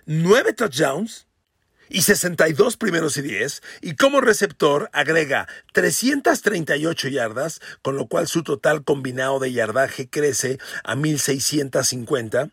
9 0.07 0.53
touchdowns, 0.53 1.28
y 1.89 2.03
62 2.03 2.77
primeros 2.77 3.17
y 3.17 3.23
10, 3.23 3.63
y 3.81 3.97
como 3.97 4.21
receptor 4.21 4.91
agrega 4.93 5.49
338 5.73 7.09
yardas, 7.09 7.61
con 7.83 7.97
lo 7.97 8.07
cual 8.07 8.29
su 8.29 8.43
total 8.43 8.85
combinado 8.85 9.39
de 9.39 9.53
yardaje 9.53 10.09
crece 10.09 10.59
a 10.85 10.97
1650. 10.97 12.51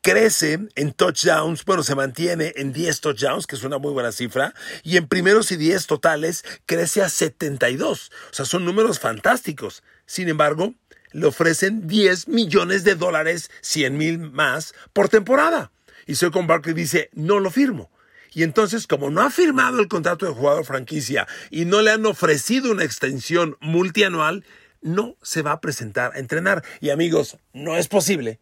Crece 0.00 0.58
en 0.74 0.92
touchdowns, 0.92 1.64
bueno, 1.64 1.82
se 1.82 1.94
mantiene 1.94 2.52
en 2.56 2.72
10 2.72 3.00
touchdowns, 3.00 3.46
que 3.46 3.56
es 3.56 3.64
una 3.64 3.78
muy 3.78 3.92
buena 3.92 4.12
cifra, 4.12 4.54
y 4.82 4.96
en 4.96 5.08
primeros 5.08 5.50
y 5.52 5.56
10 5.56 5.86
totales 5.86 6.44
crece 6.66 7.02
a 7.02 7.08
72. 7.08 8.10
O 8.30 8.34
sea, 8.34 8.44
son 8.44 8.64
números 8.64 8.98
fantásticos. 9.00 9.82
Sin 10.06 10.28
embargo, 10.28 10.74
le 11.12 11.26
ofrecen 11.26 11.86
10 11.86 12.28
millones 12.28 12.84
de 12.84 12.94
dólares, 12.94 13.50
100 13.62 13.96
mil 13.96 14.18
más, 14.18 14.74
por 14.92 15.08
temporada. 15.08 15.72
Y 16.06 16.14
con 16.30 16.46
Barkley 16.46 16.74
dice, 16.74 17.10
no 17.12 17.38
lo 17.38 17.50
firmo. 17.50 17.90
Y 18.32 18.42
entonces, 18.42 18.86
como 18.86 19.10
no 19.10 19.22
ha 19.22 19.30
firmado 19.30 19.80
el 19.80 19.88
contrato 19.88 20.26
de 20.26 20.32
jugador 20.32 20.64
franquicia 20.64 21.26
y 21.50 21.64
no 21.64 21.82
le 21.82 21.90
han 21.90 22.06
ofrecido 22.06 22.70
una 22.70 22.84
extensión 22.84 23.56
multianual, 23.60 24.44
no 24.80 25.16
se 25.22 25.42
va 25.42 25.52
a 25.52 25.60
presentar 25.60 26.12
a 26.14 26.18
entrenar. 26.18 26.64
Y 26.80 26.90
amigos, 26.90 27.38
no 27.52 27.76
es 27.76 27.88
posible 27.88 28.38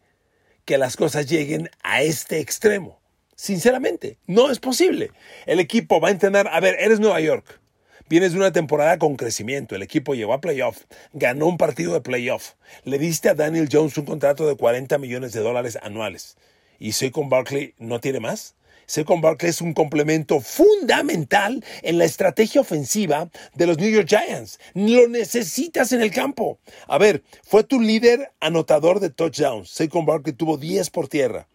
que 0.65 0.77
las 0.77 0.97
cosas 0.97 1.27
lleguen 1.27 1.69
a 1.81 2.01
este 2.01 2.39
extremo. 2.39 2.99
Sinceramente, 3.35 4.17
no 4.27 4.51
es 4.51 4.59
posible. 4.59 5.11
El 5.45 5.59
equipo 5.59 6.01
va 6.01 6.09
a 6.09 6.11
entrenar, 6.11 6.49
a 6.51 6.59
ver, 6.59 6.75
eres 6.79 6.99
Nueva 6.99 7.21
York. 7.21 7.59
Vienes 8.09 8.31
de 8.31 8.37
una 8.37 8.51
temporada 8.51 8.97
con 8.97 9.15
crecimiento. 9.15 9.75
El 9.75 9.83
equipo 9.83 10.15
llegó 10.15 10.33
a 10.33 10.41
playoff, 10.41 10.83
ganó 11.13 11.45
un 11.45 11.57
partido 11.57 11.93
de 11.93 12.01
playoff. 12.01 12.53
Le 12.83 12.97
diste 12.97 13.29
a 13.29 13.35
Daniel 13.35 13.69
Jones 13.71 13.97
un 13.97 14.05
contrato 14.05 14.47
de 14.47 14.55
40 14.55 14.97
millones 14.97 15.33
de 15.33 15.41
dólares 15.41 15.77
anuales. 15.81 16.37
¿Y 16.79 16.93
soy 16.93 17.11
con 17.11 17.29
Barkley 17.29 17.73
no 17.77 17.99
tiene 17.99 18.19
más? 18.19 18.55
Saquon 18.87 19.19
Barkley 19.19 19.49
es 19.49 19.59
un 19.59 19.73
complemento 19.73 20.39
fundamental 20.39 21.63
en 21.83 21.97
la 21.97 22.05
estrategia 22.05 22.61
ofensiva 22.61 23.29
de 23.53 23.67
los 23.67 23.77
New 23.77 23.89
York 23.89 24.07
Giants. 24.07 24.59
Lo 24.73 25.09
necesitas 25.09 25.91
en 25.91 26.01
el 26.01 26.11
campo. 26.11 26.59
A 26.87 26.97
ver, 26.97 27.21
fue 27.43 27.65
tu 27.65 27.81
líder 27.81 28.31
anotador 28.39 29.01
de 29.01 29.09
touchdowns. 29.09 29.69
Saquon 29.69 30.05
Barkley 30.05 30.33
tuvo 30.33 30.57
10 30.57 30.89
por 30.89 31.09
tierra. 31.09 31.49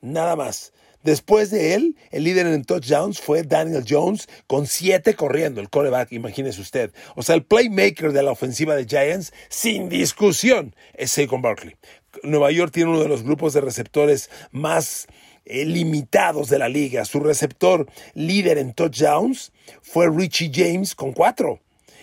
Nada 0.00 0.36
más. 0.36 0.72
Después 1.02 1.50
de 1.50 1.74
él, 1.74 1.96
el 2.10 2.24
líder 2.24 2.46
en 2.46 2.64
touchdowns 2.64 3.20
fue 3.20 3.42
Daniel 3.42 3.84
Jones 3.86 4.26
con 4.46 4.66
7 4.66 5.14
corriendo, 5.14 5.60
el 5.60 5.68
coreback, 5.68 6.12
imagínese 6.12 6.62
usted. 6.62 6.94
O 7.14 7.22
sea, 7.22 7.34
el 7.34 7.44
playmaker 7.44 8.12
de 8.12 8.22
la 8.22 8.30
ofensiva 8.30 8.74
de 8.74 8.86
Giants, 8.86 9.34
sin 9.50 9.90
discusión, 9.90 10.74
es 10.94 11.10
Saquon 11.10 11.42
Barkley. 11.42 11.76
Nueva 12.22 12.50
York 12.52 12.72
tiene 12.72 12.88
uno 12.88 13.02
de 13.02 13.08
los 13.08 13.22
grupos 13.22 13.52
de 13.52 13.60
receptores 13.60 14.30
más 14.50 15.06
eh, 15.44 15.64
limitados 15.64 16.48
de 16.48 16.58
la 16.58 16.68
liga. 16.68 17.04
Su 17.04 17.20
receptor 17.20 17.86
líder 18.14 18.58
en 18.58 18.72
touchdowns 18.72 19.52
fue 19.82 20.08
Richie 20.08 20.50
James 20.52 20.94
con 20.94 21.12
cuatro. 21.12 21.60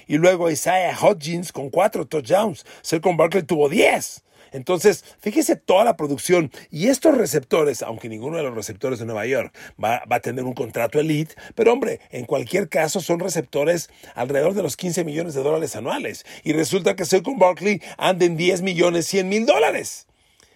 Y 0.07 0.17
luego 0.17 0.49
Isaiah 0.49 0.97
Hodgins 0.99 1.51
con 1.51 1.69
cuatro 1.69 2.05
touchdowns. 2.05 2.65
Saquon 2.81 3.17
Barkley 3.17 3.43
tuvo 3.43 3.69
diez. 3.69 4.23
Entonces, 4.51 5.05
fíjese 5.19 5.55
toda 5.55 5.83
la 5.83 5.95
producción. 5.95 6.51
Y 6.69 6.87
estos 6.89 7.17
receptores, 7.17 7.81
aunque 7.81 8.09
ninguno 8.09 8.37
de 8.37 8.43
los 8.43 8.53
receptores 8.53 8.99
de 8.99 9.05
Nueva 9.05 9.25
York 9.25 9.55
va, 9.81 10.03
a 10.09 10.19
tener 10.19 10.43
un 10.43 10.53
contrato 10.53 10.99
elite, 10.99 11.35
pero 11.55 11.73
hombre, 11.73 12.01
en 12.09 12.25
cualquier 12.25 12.67
caso 12.67 12.99
son 12.99 13.19
receptores 13.19 13.89
alrededor 14.13 14.53
de 14.53 14.63
los 14.63 14.75
15 14.75 15.05
millones 15.05 15.33
de 15.33 15.43
dólares 15.43 15.75
anuales. 15.75 16.25
Y 16.43 16.53
resulta 16.53 16.95
que 16.95 17.05
Saquon 17.05 17.39
Barkley 17.39 17.81
anda 17.97 18.25
en 18.25 18.35
10 18.37 18.61
millones 18.61 19.07
100 19.07 19.29
mil 19.29 19.45
dólares. 19.45 20.07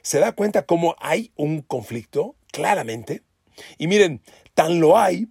¿Se 0.01 0.19
da 0.19 0.33
cuenta 0.33 0.65
cómo 0.65 0.95
hay 0.99 1.31
un 1.35 1.61
conflicto? 1.61 2.35
Claramente. 2.55 3.21
Y 3.77 3.87
miren, 3.87 4.21
tan 4.53 4.79
lo 4.79 4.97
hay 4.97 5.27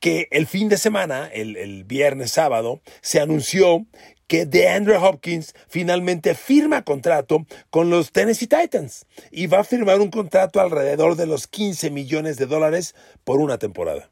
que 0.00 0.26
el 0.30 0.46
fin 0.46 0.68
de 0.68 0.78
semana, 0.78 1.28
el, 1.32 1.84
viernes 1.84 2.32
sábado, 2.32 2.80
se 3.02 3.20
anunció 3.20 3.86
que 4.26 4.46
DeAndre 4.46 4.96
Hopkins 4.96 5.54
finalmente 5.68 6.34
firma 6.34 6.82
contrato 6.82 7.44
con 7.70 7.90
los 7.90 8.10
Tennessee 8.10 8.46
Titans 8.46 9.06
y 9.30 9.46
va 9.46 9.60
a 9.60 9.64
firmar 9.64 10.00
un 10.00 10.10
contrato 10.10 10.60
alrededor 10.60 11.16
de 11.16 11.26
los 11.26 11.46
15 11.46 11.90
millones 11.90 12.38
de 12.38 12.46
dólares 12.46 12.94
por 13.24 13.40
una 13.40 13.58
temporada. 13.58 14.10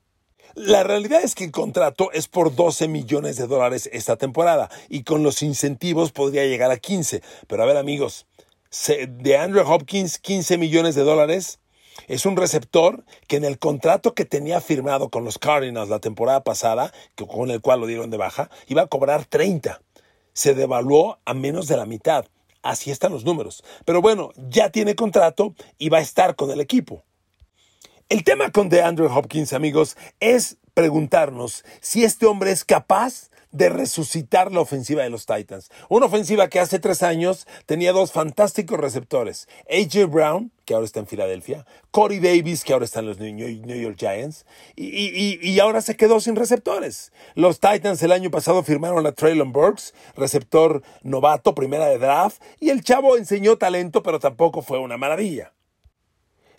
La 0.55 0.83
realidad 0.83 1.23
es 1.25 1.35
que 1.35 1.45
el 1.45 1.53
contrato 1.53 2.13
es 2.13 2.29
por 2.29 2.55
12 2.55 2.89
millones 2.89 3.37
de 3.37 3.47
dólares 3.47 3.89
esta 3.93 4.17
temporada 4.17 4.69
y 4.89 5.05
con 5.05 5.23
los 5.23 5.43
incentivos 5.43 6.13
podría 6.13 6.45
llegar 6.45 6.71
a 6.71 6.77
15. 6.77 7.23
Pero 7.47 7.63
a 7.63 7.67
ver 7.67 7.79
amigos, 7.79 8.27
DeAndre 9.09 9.63
Hopkins 9.63 10.19
15 10.19 10.59
millones 10.59 10.95
de 10.95 11.03
dólares 11.03 11.60
es 12.11 12.27
un 12.27 12.37
receptor 12.37 13.05
que 13.29 13.37
en 13.37 13.45
el 13.45 13.61
contrato 13.61 14.15
que 14.15 14.25
tenía 14.25 14.61
firmado 14.61 15.11
con 15.11 15.23
los 15.23 15.39
Cardinals 15.39 15.89
la 15.89 16.01
temporada 16.01 16.43
pasada, 16.43 16.93
con 17.15 17.53
el 17.53 17.61
cual 17.61 17.79
lo 17.79 17.87
dieron 17.87 18.11
de 18.11 18.17
baja, 18.17 18.51
iba 18.67 18.83
a 18.83 18.89
cobrar 18.89 19.27
30. 19.27 19.81
Se 20.33 20.55
devaluó 20.55 21.21
a 21.25 21.35
menos 21.35 21.69
de 21.69 21.77
la 21.77 21.87
mitad. 21.87 22.27
Así 22.63 22.91
están 22.91 23.13
los 23.13 23.25
números. 23.25 23.63
Pero 23.85 24.03
bueno, 24.03 24.31
ya 24.37 24.71
tiene 24.71 24.97
contrato 24.97 25.55
y 25.79 25.89
va 25.89 25.99
a 25.99 26.03
estar 26.03 26.35
con 26.35 26.51
el 26.51 26.61
equipo. 26.61 27.05
El 28.09 28.25
tema 28.25 28.51
con 28.51 28.71
DeAndre 28.71 29.07
Hopkins, 29.07 29.53
amigos, 29.53 29.97
es 30.19 30.57
preguntarnos 30.75 31.65
si 31.81 32.03
este 32.03 32.27
hombre 32.27 32.51
es 32.51 32.65
capaz 32.65 33.31
de 33.53 33.69
resucitar 33.69 34.53
la 34.53 34.61
ofensiva 34.61 35.03
de 35.03 35.11
los 35.11 35.27
Titans. 35.27 35.71
Una 35.89 36.07
ofensiva 36.07 36.49
que 36.49 36.61
hace 36.61 36.79
tres 36.79 37.03
años 37.03 37.47
tenía 37.67 37.93
dos 37.93 38.13
fantásticos 38.13 38.79
receptores. 38.79 39.49
AJ 39.71 40.07
Brown, 40.09 40.53
que 40.65 40.75
ahora 40.75 40.87
está 40.87 41.01
en 41.01 41.07
Filadelfia, 41.07 41.67
Corey 41.91 42.21
Davis, 42.21 42.65
que 42.65 42.73
ahora 42.73 42.85
está 42.85 43.01
en 43.01 43.07
los 43.07 43.19
New 43.19 43.37
York 43.37 43.97
Giants, 43.99 44.47
y, 44.77 45.59
ahora 45.59 45.81
se 45.81 45.97
quedó 45.97 46.21
sin 46.21 46.37
receptores. 46.37 47.13
Los 47.35 47.61
Titans 47.61 48.03
el 48.03 48.13
año 48.13 48.31
pasado 48.31 48.63
firmaron 48.63 49.07
a 49.07 49.13
Traylon 49.13 49.53
Burks, 49.53 49.95
receptor 50.17 50.83
novato, 51.03 51.55
primera 51.55 51.87
de 51.87 51.99
draft, 51.99 52.41
y 52.61 52.71
el 52.71 52.83
chavo 52.85 53.17
enseñó 53.17 53.59
talento, 53.59 54.03
pero 54.03 54.21
tampoco 54.21 54.63
fue 54.63 54.79
una 54.79 54.97
maravilla. 54.97 55.53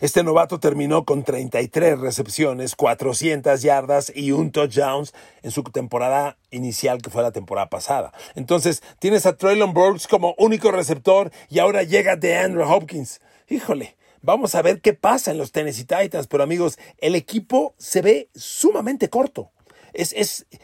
Este 0.02 0.24
novato 0.24 0.58
terminó 0.58 1.04
con 1.04 1.22
33 1.22 1.96
recepciones, 1.96 2.74
400 2.74 3.62
yardas 3.62 4.10
y 4.12 4.32
un 4.32 4.50
touchdown 4.50 5.06
en 5.42 5.52
su 5.52 5.62
temporada 5.62 6.36
inicial 6.50 7.00
que 7.00 7.08
fue 7.08 7.22
la 7.22 7.30
temporada 7.30 7.68
pasada. 7.68 8.12
Entonces 8.34 8.82
tienes 8.98 9.26
a 9.26 9.36
Traylon 9.36 9.72
Burks 9.72 10.08
como 10.08 10.34
único 10.38 10.72
receptor 10.72 11.30
y 11.48 11.60
ahora 11.60 11.84
llega 11.84 12.16
DeAndre 12.16 12.64
Hopkins. 12.64 13.20
Híjole, 13.48 13.94
vamos 14.22 14.56
a 14.56 14.62
ver 14.62 14.80
qué 14.80 14.92
pasa 14.92 15.30
en 15.30 15.38
los 15.38 15.52
Tennessee 15.52 15.84
Titans, 15.84 16.26
pero 16.26 16.42
amigos, 16.42 16.80
el 16.98 17.14
equipo 17.14 17.72
se 17.78 18.02
ve 18.02 18.28
sumamente 18.34 19.08
corto. 19.08 19.52
Es, 19.92 20.12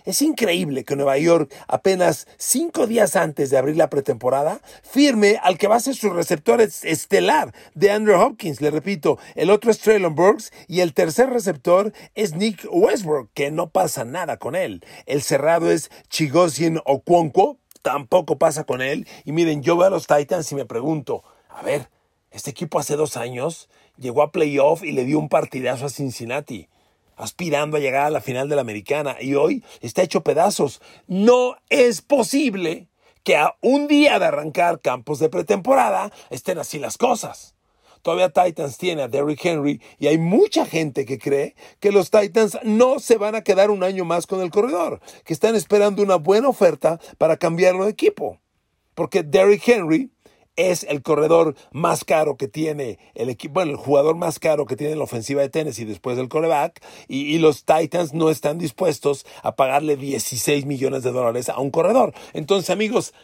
es, 0.04 0.22
increíble 0.22 0.84
que 0.84 0.96
Nueva 0.96 1.18
York, 1.18 1.52
apenas 1.66 2.26
cinco 2.36 2.86
días 2.86 3.16
antes 3.16 3.50
de 3.50 3.58
abrir 3.58 3.76
la 3.76 3.90
pretemporada, 3.90 4.60
firme 4.82 5.38
al 5.42 5.58
que 5.58 5.68
va 5.68 5.76
a 5.76 5.80
ser 5.80 5.94
su 5.94 6.10
receptor 6.10 6.60
estelar 6.60 7.54
de 7.74 7.90
Andrew 7.90 8.20
Hopkins. 8.20 8.60
Le 8.60 8.70
repito, 8.70 9.18
el 9.34 9.50
otro 9.50 9.70
es 9.70 9.80
Traylon 9.80 10.14
Burks 10.14 10.52
y 10.66 10.80
el 10.80 10.94
tercer 10.94 11.30
receptor 11.30 11.92
es 12.14 12.34
Nick 12.34 12.66
Westbrook, 12.70 13.30
que 13.34 13.50
no 13.50 13.70
pasa 13.70 14.04
nada 14.04 14.38
con 14.38 14.56
él. 14.56 14.84
El 15.06 15.22
cerrado 15.22 15.70
es 15.70 15.90
Chigosien 16.08 16.80
Okwonko, 16.84 17.58
tampoco 17.82 18.38
pasa 18.38 18.64
con 18.64 18.82
él. 18.82 19.06
Y 19.24 19.32
miren, 19.32 19.62
yo 19.62 19.76
veo 19.76 19.88
a 19.88 19.90
los 19.90 20.06
Titans 20.06 20.50
y 20.52 20.54
me 20.54 20.64
pregunto, 20.64 21.22
a 21.48 21.62
ver, 21.62 21.90
este 22.30 22.50
equipo 22.50 22.78
hace 22.78 22.96
dos 22.96 23.16
años 23.16 23.68
llegó 23.96 24.22
a 24.22 24.32
playoff 24.32 24.82
y 24.84 24.92
le 24.92 25.04
dio 25.04 25.18
un 25.18 25.28
partidazo 25.28 25.86
a 25.86 25.90
Cincinnati 25.90 26.68
aspirando 27.18 27.76
a 27.76 27.80
llegar 27.80 28.06
a 28.06 28.10
la 28.10 28.20
final 28.20 28.48
de 28.48 28.54
la 28.54 28.62
americana 28.62 29.16
y 29.20 29.34
hoy 29.34 29.64
está 29.80 30.02
hecho 30.02 30.22
pedazos. 30.22 30.80
No 31.06 31.56
es 31.68 32.00
posible 32.00 32.88
que 33.24 33.36
a 33.36 33.56
un 33.60 33.88
día 33.88 34.18
de 34.18 34.26
arrancar 34.26 34.80
campos 34.80 35.18
de 35.18 35.28
pretemporada 35.28 36.10
estén 36.30 36.58
así 36.58 36.78
las 36.78 36.96
cosas. 36.96 37.54
Todavía 38.02 38.30
Titans 38.30 38.78
tiene 38.78 39.02
a 39.02 39.08
Derrick 39.08 39.44
Henry 39.44 39.82
y 39.98 40.06
hay 40.06 40.18
mucha 40.18 40.64
gente 40.64 41.04
que 41.04 41.18
cree 41.18 41.54
que 41.80 41.92
los 41.92 42.10
Titans 42.10 42.58
no 42.62 43.00
se 43.00 43.18
van 43.18 43.34
a 43.34 43.42
quedar 43.42 43.70
un 43.70 43.82
año 43.82 44.04
más 44.04 44.26
con 44.26 44.40
el 44.40 44.50
corredor, 44.50 45.00
que 45.24 45.32
están 45.32 45.56
esperando 45.56 46.02
una 46.02 46.16
buena 46.16 46.48
oferta 46.48 47.00
para 47.18 47.36
cambiarlo 47.36 47.84
de 47.84 47.90
equipo. 47.90 48.40
Porque 48.94 49.22
Derrick 49.22 49.68
Henry 49.68 50.10
es 50.58 50.82
el 50.82 51.02
corredor 51.02 51.54
más 51.70 52.04
caro 52.04 52.36
que 52.36 52.48
tiene 52.48 52.98
el 53.14 53.30
equipo, 53.30 53.54
bueno, 53.54 53.70
el 53.70 53.76
jugador 53.76 54.16
más 54.16 54.40
caro 54.40 54.66
que 54.66 54.76
tiene 54.76 54.96
la 54.96 55.04
ofensiva 55.04 55.40
de 55.40 55.48
Tennessee 55.48 55.84
después 55.84 56.16
del 56.16 56.28
coreback, 56.28 56.84
y, 57.06 57.38
los 57.38 57.64
Titans 57.64 58.12
no 58.12 58.30
están 58.30 58.58
dispuestos 58.58 59.24
a 59.42 59.54
pagarle 59.54 59.96
16 59.96 60.66
millones 60.66 61.04
de 61.04 61.12
dólares 61.12 61.48
a 61.48 61.60
un 61.60 61.70
corredor. 61.70 62.12
Entonces, 62.32 62.70
amigos, 62.70 63.14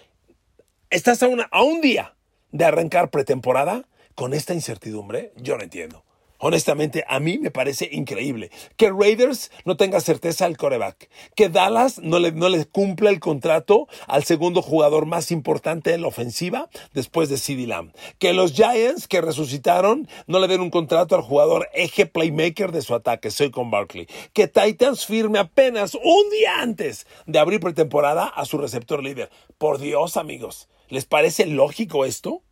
estás 0.89 1.23
a, 1.25 1.27
una, 1.27 1.49
a 1.51 1.65
un 1.65 1.81
día 1.81 2.15
de 2.53 2.65
arrancar 2.65 3.11
pretemporada 3.11 3.83
con 4.15 4.33
esta 4.33 4.55
incertidumbre, 4.55 5.33
yo 5.37 5.57
no 5.57 5.65
entiendo. 5.65 6.05
Honestamente, 6.47 7.07
a 7.09 7.21
mí 7.21 7.39
me 7.39 7.51
parece 7.51 7.89
increíble 7.91 8.51
que 8.77 8.91
Raiders 8.91 9.51
no 9.65 9.79
tenga 9.79 9.99
certeza 10.01 10.45
al 10.45 10.59
coreback, 10.59 11.09
que 11.35 11.49
Dallas 11.49 12.01
no 12.01 12.19
le, 12.19 12.33
no 12.33 12.51
le 12.51 12.67
cumpla 12.67 13.09
el 13.09 13.19
contrato 13.19 13.89
al 14.07 14.25
segundo 14.25 14.61
jugador 14.61 15.07
más 15.07 15.31
importante 15.31 15.95
en 15.95 16.03
la 16.03 16.09
ofensiva 16.09 16.69
después 16.93 17.31
de 17.31 17.39
CeeDee 17.39 17.67
Lamb, 17.67 17.95
que 18.19 18.35
los 18.35 18.53
Giants 18.53 19.09
que 19.09 19.23
resucitaron 19.23 20.07
no 20.27 20.39
le 20.39 20.49
den 20.49 20.61
un 20.61 20.69
contrato 20.69 21.15
al 21.15 21.23
jugador 21.23 21.71
eje 21.73 22.05
playmaker 22.05 22.73
de 22.73 22.83
su 22.83 22.95
ataque, 22.95 23.31
soy 23.31 23.51
con 23.51 23.71
Barkley, 23.71 24.07
que 24.35 24.47
Titans 24.47 25.07
firme 25.07 25.39
apenas 25.39 25.95
un 25.95 26.31
día 26.31 26.61
antes 26.61 27.07
de 27.25 27.39
abrir 27.39 27.61
pretemporada 27.61 28.27
a 28.27 28.45
su 28.45 28.59
receptor 28.59 29.03
líder. 29.03 29.31
Por 29.57 29.79
Dios, 29.79 30.19
amigos, 30.19 30.69
¿les 30.91 31.07
parece 31.07 31.47
lógico 31.47 32.05
esto? 32.05 32.43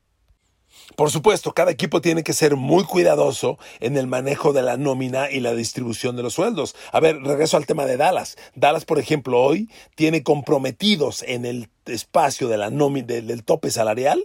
Por 0.96 1.10
supuesto, 1.10 1.52
cada 1.52 1.70
equipo 1.70 2.00
tiene 2.00 2.22
que 2.22 2.32
ser 2.32 2.56
muy 2.56 2.84
cuidadoso 2.84 3.58
en 3.80 3.96
el 3.96 4.06
manejo 4.06 4.52
de 4.52 4.62
la 4.62 4.76
nómina 4.76 5.30
y 5.30 5.40
la 5.40 5.54
distribución 5.54 6.16
de 6.16 6.22
los 6.22 6.34
sueldos. 6.34 6.74
A 6.92 7.00
ver, 7.00 7.20
regreso 7.22 7.56
al 7.56 7.66
tema 7.66 7.86
de 7.86 7.96
Dallas. 7.96 8.36
Dallas, 8.54 8.84
por 8.84 8.98
ejemplo, 8.98 9.40
hoy 9.40 9.70
tiene 9.94 10.22
comprometidos 10.22 11.22
en 11.22 11.44
el 11.44 11.68
espacio 11.86 12.48
de 12.48 12.58
la 12.58 12.70
nómina, 12.70 13.06
del, 13.06 13.44
tope 13.44 13.70
salarial 13.70 14.22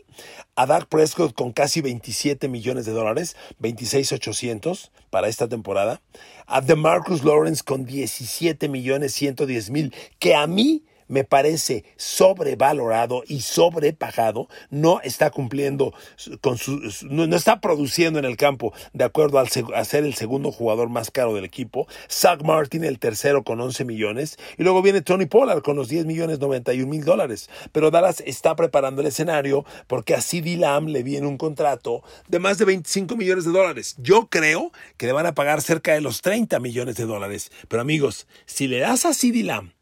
a 0.56 0.66
Dak 0.66 0.88
Prescott 0.88 1.34
con 1.34 1.52
casi 1.52 1.82
27 1.82 2.48
millones 2.48 2.86
de 2.86 2.92
dólares, 2.92 3.36
26,800 3.60 4.92
para 5.10 5.28
esta 5.28 5.48
temporada, 5.48 6.02
a 6.46 6.62
DeMarcus 6.62 7.24
Lawrence 7.24 7.64
con 7.64 7.86
17 7.86 8.68
millones 8.68 9.14
110 9.14 9.70
mil, 9.70 9.94
que 10.20 10.36
a 10.36 10.48
mí 10.48 10.84
me 11.08 11.24
parece 11.24 11.84
sobrevalorado 11.96 13.24
y 13.28 13.42
sobrepagado, 13.42 14.48
no 14.70 15.02
está 15.02 15.30
cumpliendo 15.30 15.94
con 16.42 16.58
su, 16.58 16.82
no, 17.10 17.24
está 17.36 17.62
produciendo 17.62 18.20
en 18.20 18.26
el 18.26 18.38
campo 18.38 18.74
de 18.94 19.04
acuerdo 19.04 19.40
al, 19.40 19.48
a 19.76 19.86
ser 19.86 20.04
el 20.04 20.14
segundo 20.16 20.52
jugador 20.52 20.90
más 20.90 21.12
caro 21.12 21.34
del 21.34 21.46
equipo. 21.46 21.88
Zach 22.10 22.42
Martin, 22.44 22.84
el 22.84 23.00
tercero 23.00 23.44
con 23.44 23.60
11 23.60 23.86
millones. 23.86 24.38
Y 24.58 24.64
luego 24.64 24.82
viene 24.82 25.02
Tony 25.02 25.26
Pollard 25.26 25.62
con 25.62 25.76
los 25.76 25.90
10 25.90 26.06
millones 26.06 26.40
91 26.40 26.88
mil 26.88 27.04
dólares. 27.04 27.50
Pero 27.72 27.92
Dallas 27.92 28.22
está 28.26 28.56
preparando 28.56 29.02
el 29.02 29.08
escenario 29.08 29.66
porque 29.88 30.16
a 30.16 30.22
CD 30.22 30.58
Lamb 30.58 30.90
le 30.90 31.04
viene 31.04 31.28
un 31.28 31.38
contrato 31.38 32.04
de 32.28 32.40
más 32.40 32.58
de 32.58 32.66
25 32.66 33.16
millones 33.16 33.46
de 33.46 33.52
dólares. 33.52 33.96
Yo 34.00 34.28
creo 34.28 34.72
que 34.98 35.06
le 35.06 35.14
van 35.14 35.26
a 35.26 35.36
pagar 35.36 35.62
cerca 35.62 35.94
de 35.94 36.02
los 36.02 36.22
30 36.22 36.60
millones 36.60 36.96
de 36.96 37.06
dólares. 37.06 37.52
Pero 37.68 37.82
amigos, 37.82 38.28
si 38.46 38.68
le 38.68 38.80
das 38.80 39.06
a 39.06 39.14
CD 39.14 39.44
Lamb 39.44 39.77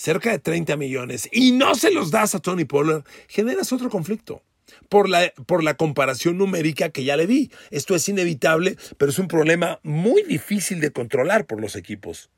cerca 0.00 0.30
de 0.30 0.38
30 0.38 0.78
millones 0.78 1.28
y 1.30 1.52
no 1.52 1.74
se 1.74 1.90
los 1.90 2.10
das 2.10 2.34
a 2.34 2.38
Tony 2.38 2.64
Pollard, 2.64 3.04
generas 3.28 3.70
otro 3.70 3.90
conflicto. 3.90 4.42
Por 4.88 5.08
la, 5.08 5.32
por 5.46 5.64
la 5.64 5.74
comparación 5.74 6.38
numérica 6.38 6.90
que 6.90 7.02
ya 7.02 7.16
le 7.16 7.26
di. 7.26 7.50
Esto 7.72 7.96
es 7.96 8.08
inevitable, 8.08 8.76
pero 8.98 9.10
es 9.10 9.18
un 9.18 9.26
problema 9.26 9.80
muy 9.82 10.22
difícil 10.22 10.80
de 10.80 10.92
controlar 10.92 11.46
por 11.46 11.60
los 11.60 11.74
equipos. 11.74 12.30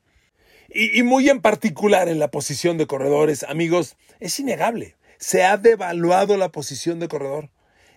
Y, 0.70 0.98
y 0.98 1.02
muy 1.02 1.28
en 1.28 1.42
particular 1.42 2.08
en 2.08 2.18
la 2.18 2.30
posición 2.30 2.78
de 2.78 2.86
corredores, 2.86 3.42
amigos, 3.42 3.96
es 4.18 4.40
innegable. 4.40 4.96
Se 5.18 5.44
ha 5.44 5.58
devaluado 5.58 6.38
la 6.38 6.50
posición 6.50 6.98
de 6.98 7.08
corredor 7.08 7.50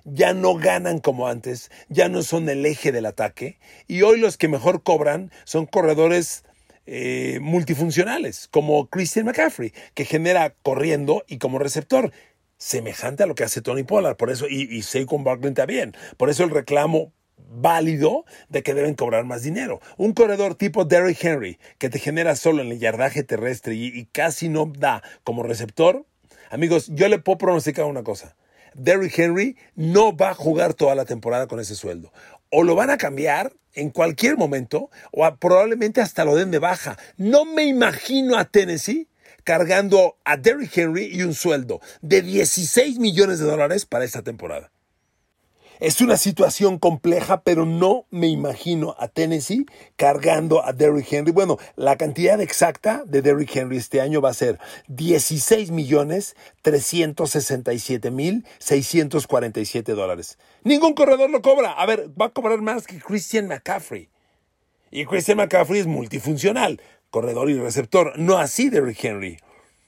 ya 0.07 0.35
no 0.35 0.53
ganan 0.53 0.99
como 0.99 1.27
antes, 1.27 1.71
ya 1.89 2.09
no 2.09 2.21
son 2.21 2.47
el 2.47 2.63
eje 2.65 2.91
del 2.91 3.07
ataque 3.07 3.57
y 3.87 4.03
hoy 4.03 4.19
los 4.19 4.37
que 4.37 4.47
mejor 4.47 4.83
cobran 4.83 5.31
son 5.45 5.65
corredores 5.65 6.43
eh, 6.85 7.39
multifuncionales, 7.41 8.47
como 8.49 8.87
Christian 8.89 9.25
McCaffrey, 9.25 9.73
que 9.93 10.05
genera 10.05 10.55
corriendo 10.61 11.23
y 11.27 11.37
como 11.37 11.59
receptor, 11.59 12.11
semejante 12.57 13.23
a 13.23 13.25
lo 13.25 13.35
que 13.35 13.43
hace 13.43 13.61
Tony 13.61 13.83
Pollard, 13.83 14.17
por 14.17 14.29
eso, 14.29 14.47
y, 14.49 14.63
y 14.63 14.81
Saquon 14.81 15.23
Barkley 15.23 15.53
también, 15.53 15.93
por 16.17 16.29
eso 16.29 16.43
el 16.43 16.51
reclamo 16.51 17.11
válido 17.37 18.25
de 18.49 18.63
que 18.63 18.73
deben 18.73 18.95
cobrar 18.95 19.25
más 19.25 19.43
dinero. 19.43 19.81
Un 19.97 20.13
corredor 20.13 20.55
tipo 20.55 20.85
Derrick 20.85 21.23
Henry, 21.23 21.59
que 21.77 21.89
te 21.89 21.99
genera 21.99 22.35
solo 22.35 22.61
en 22.61 22.71
el 22.71 22.79
yardaje 22.79 23.23
terrestre 23.23 23.75
y, 23.75 23.87
y 23.87 24.05
casi 24.05 24.49
no 24.49 24.71
da 24.77 25.03
como 25.23 25.43
receptor, 25.43 26.05
amigos, 26.49 26.89
yo 26.93 27.07
le 27.07 27.19
puedo 27.19 27.37
pronosticar 27.37 27.85
una 27.85 28.03
cosa. 28.03 28.35
Derrick 28.75 29.17
Henry 29.17 29.55
no 29.75 30.15
va 30.15 30.31
a 30.31 30.33
jugar 30.33 30.73
toda 30.73 30.95
la 30.95 31.05
temporada 31.05 31.47
con 31.47 31.59
ese 31.59 31.75
sueldo. 31.75 32.11
O 32.57 32.63
lo 32.63 32.73
van 32.73 32.89
a 32.89 32.97
cambiar 32.97 33.51
en 33.73 33.89
cualquier 33.89 34.37
momento 34.37 34.89
o 35.11 35.29
probablemente 35.35 35.99
hasta 35.99 36.23
lo 36.23 36.37
den 36.37 36.51
de 36.51 36.59
baja. 36.59 36.97
No 37.17 37.43
me 37.43 37.65
imagino 37.65 38.37
a 38.37 38.45
Tennessee 38.45 39.09
cargando 39.43 40.15
a 40.23 40.37
Derrick 40.37 40.77
Henry 40.77 41.09
y 41.11 41.23
un 41.23 41.33
sueldo 41.33 41.81
de 42.01 42.21
16 42.21 42.97
millones 42.97 43.39
de 43.39 43.45
dólares 43.45 43.85
para 43.85 44.05
esta 44.05 44.21
temporada. 44.21 44.71
Es 45.79 45.99
una 45.99 46.15
situación 46.15 46.79
compleja, 46.79 47.41
pero 47.41 47.65
no 47.65 48.05
me 48.09 48.27
imagino 48.27 48.95
a 48.97 49.09
Tennessee 49.09 49.65
cargando 49.97 50.65
a 50.65 50.71
Derrick 50.71 51.11
Henry. 51.11 51.33
Bueno, 51.33 51.57
la 51.75 51.97
cantidad 51.97 52.39
exacta 52.39 53.03
de 53.05 53.21
Derrick 53.21 53.53
Henry 53.53 53.77
este 53.77 53.99
año 53.99 54.21
va 54.21 54.29
a 54.29 54.33
ser 54.33 54.57
16 54.87 55.71
millones 55.71 56.37
367 56.61 58.09
mil 58.09 58.45
647 58.59 59.91
dólares. 59.91 60.37
Ningún 60.63 60.93
corredor 60.93 61.29
lo 61.29 61.41
cobra. 61.41 61.73
A 61.73 61.85
ver, 61.85 62.09
va 62.19 62.27
a 62.27 62.29
cobrar 62.29 62.61
más 62.61 62.87
que 62.87 62.99
Christian 62.99 63.47
McCaffrey. 63.47 64.09
Y 64.91 65.05
Christian 65.05 65.37
McCaffrey 65.37 65.81
es 65.81 65.87
multifuncional, 65.87 66.81
corredor 67.09 67.49
y 67.49 67.59
receptor, 67.59 68.17
no 68.17 68.37
así 68.37 68.69
Derrick 68.69 69.03
Henry. 69.03 69.39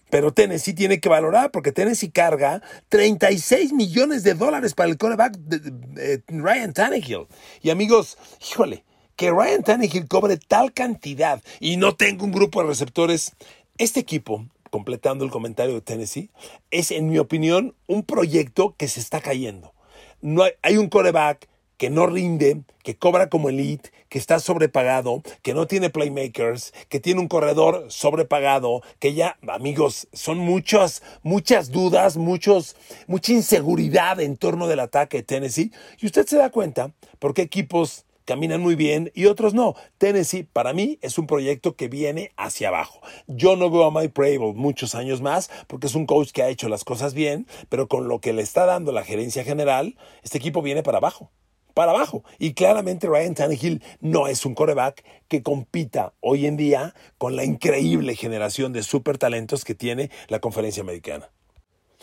Pero 0.10 0.34
Tennessee 0.34 0.74
tiene 0.74 1.00
que 1.00 1.10
valorar 1.10 1.52
porque 1.52 1.72
Tennessee 1.72 2.12
carga 2.12 2.62
36 2.89 3.74
millones 3.74 4.24
de 4.24 4.34
dólares 4.34 4.74
para 4.74 4.89
el 4.89 4.98
coreback 4.98 5.38
de, 5.38 6.24
Ryan 6.28 6.74
Tannehill. 6.74 7.28
Y 7.62 7.70
amigos, 7.70 8.17
híjole, 8.50 8.86
que 9.15 9.32
Ryan 9.32 9.63
Tannehill 9.63 10.08
cobre 10.08 10.38
tal 10.38 10.74
cantidad 10.74 11.41
y 11.60 11.78
no 11.78 11.96
tenga 11.96 12.24
un 12.24 12.32
grupo 12.32 12.62
de 12.62 12.67
receptores. 12.67 13.34
Este 13.78 14.00
equipo, 14.00 14.46
completando 14.72 15.26
el 15.26 15.32
comentario 15.32 15.76
de 15.76 15.82
Tennessee, 15.82 16.30
es 16.72 16.91
en 16.91 17.10
mi 17.10 17.20
opinión 17.20 17.76
un 17.86 18.04
proyecto 18.04 18.76
que 18.78 18.88
se 18.88 19.00
está 19.00 19.22
cayendo. 19.22 19.74
No 20.22 20.43
hay, 20.43 20.54
hay 20.63 20.78
un 20.78 20.89
coreback 20.89 21.48
que 21.78 21.90
no 21.90 22.08
rinde, 22.08 22.63
que 22.84 22.98
cobra 22.98 23.30
como 23.30 23.50
elite, 23.50 23.92
que 24.10 24.18
está 24.18 24.40
sobrepagado, 24.40 25.22
que 25.42 25.54
no 25.54 25.68
tiene 25.68 25.90
playmakers, 25.90 26.74
que 26.90 27.00
tiene 27.00 27.22
un 27.22 27.28
corredor 27.28 27.86
sobrepagado, 27.90 28.82
que 29.00 29.13
ya, 29.13 29.38
amigos, 29.48 30.08
son 30.13 30.40
muchas, 30.40 31.04
muchas 31.24 31.72
dudas, 31.72 32.18
muchos, 32.18 32.76
mucha 33.08 33.34
inseguridad 33.34 34.20
en 34.20 34.38
torno 34.38 34.68
del 34.68 34.80
ataque 34.80 35.18
de 35.18 35.24
Tennessee. 35.24 35.72
Y 36.00 36.08
usted 36.08 36.26
se 36.26 36.38
da 36.38 36.50
cuenta 36.50 36.92
porque 37.20 37.42
equipos 37.44 38.06
caminan 38.26 38.62
muy 38.62 38.76
bien 38.76 39.12
y 39.16 39.26
otros 39.26 39.54
no. 39.54 39.76
Tennessee, 39.98 40.44
para 40.44 40.74
mí, 40.74 41.00
es 41.02 41.18
un 41.18 41.28
proyecto 41.28 41.76
que 41.76 41.88
viene 41.88 42.32
hacia 42.36 42.68
abajo. 42.68 43.00
Yo 43.28 43.56
no 43.56 43.70
veo 43.70 43.86
a 43.86 43.92
Mike 43.92 44.10
Prable 44.10 44.54
muchos 44.54 44.96
años 44.96 45.22
más 45.22 45.50
porque 45.68 45.88
es 45.88 45.96
un 45.96 46.06
coach 46.06 46.32
que 46.32 46.44
ha 46.44 46.50
hecho 46.50 46.68
las 46.68 46.84
cosas 46.84 47.13
bien, 47.13 47.48
pero 47.70 47.88
con 47.88 48.08
lo 48.10 48.20
que 48.20 48.34
le 48.34 48.42
está 48.42 48.66
dando 48.66 48.92
la 48.92 49.06
gerencia 49.06 49.46
general, 49.46 49.96
este 50.24 50.38
equipo 50.38 50.62
viene 50.62 50.84
para 50.84 50.98
abajo 50.98 51.32
para 51.78 51.92
abajo. 51.92 52.24
Y 52.40 52.56
claramente 52.56 53.06
Ryan 53.06 53.36
Tannehill 53.36 53.84
no 54.00 54.28
es 54.28 54.48
un 54.48 54.56
coreback 54.56 55.06
que 55.28 55.44
compita 55.44 56.12
hoy 56.22 56.48
en 56.48 56.58
día 56.58 56.96
con 57.20 57.36
la 57.36 57.44
increíble 57.44 58.16
generación 58.16 58.74
de 58.74 58.82
super 58.82 59.20
talentos 59.20 59.63
que 59.63 59.76
tiene 59.76 60.10
la 60.28 60.40
conferencia 60.40 60.82
americana. 60.82 61.30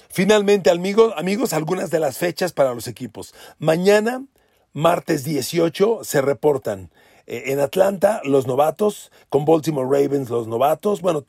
Finalmente, 0.09 0.71
amigos, 0.71 1.13
amigos, 1.17 1.53
algunas 1.53 1.91
de 1.91 1.99
las 1.99 2.19
fechas 2.19 2.53
para 2.53 2.73
los 2.73 2.87
equipos. 2.87 3.35
Mañana, 3.59 4.25
martes 4.73 5.25
18, 5.25 6.05
se 6.05 6.23
reportan 6.23 6.93
eh, 7.27 7.45
en 7.47 7.61
Atlanta, 7.61 8.21
los 8.25 8.47
novatos, 8.47 9.11
con 9.29 9.45
Baltimore 9.45 9.87
Ravens, 9.87 10.31
los 10.31 10.47
novatos. 10.47 11.01
Bueno, 11.01 11.25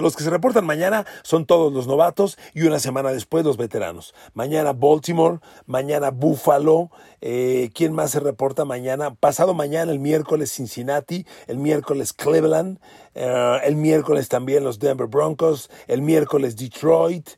los 0.00 0.16
que 0.16 0.22
se 0.22 0.30
reportan 0.30 0.66
mañana 0.66 1.06
son 1.22 1.46
todos 1.46 1.72
los 1.72 1.86
novatos 1.86 2.38
y 2.54 2.62
una 2.62 2.78
semana 2.78 3.12
después 3.12 3.44
los 3.44 3.56
veteranos. 3.56 4.14
Mañana 4.34 4.72
Baltimore, 4.72 5.38
mañana 5.66 6.10
Buffalo. 6.10 6.90
Eh, 7.20 7.70
¿Quién 7.74 7.92
más 7.92 8.12
se 8.12 8.20
reporta 8.20 8.64
mañana? 8.64 9.14
Pasado 9.14 9.54
mañana, 9.54 9.90
el 9.92 9.98
miércoles 9.98 10.52
Cincinnati, 10.52 11.26
el 11.46 11.58
miércoles 11.58 12.12
Cleveland, 12.12 12.78
eh, 13.14 13.58
el 13.64 13.76
miércoles 13.76 14.28
también 14.28 14.64
los 14.64 14.78
Denver 14.78 15.06
Broncos, 15.06 15.70
el 15.86 16.02
miércoles 16.02 16.56
Detroit. 16.56 17.28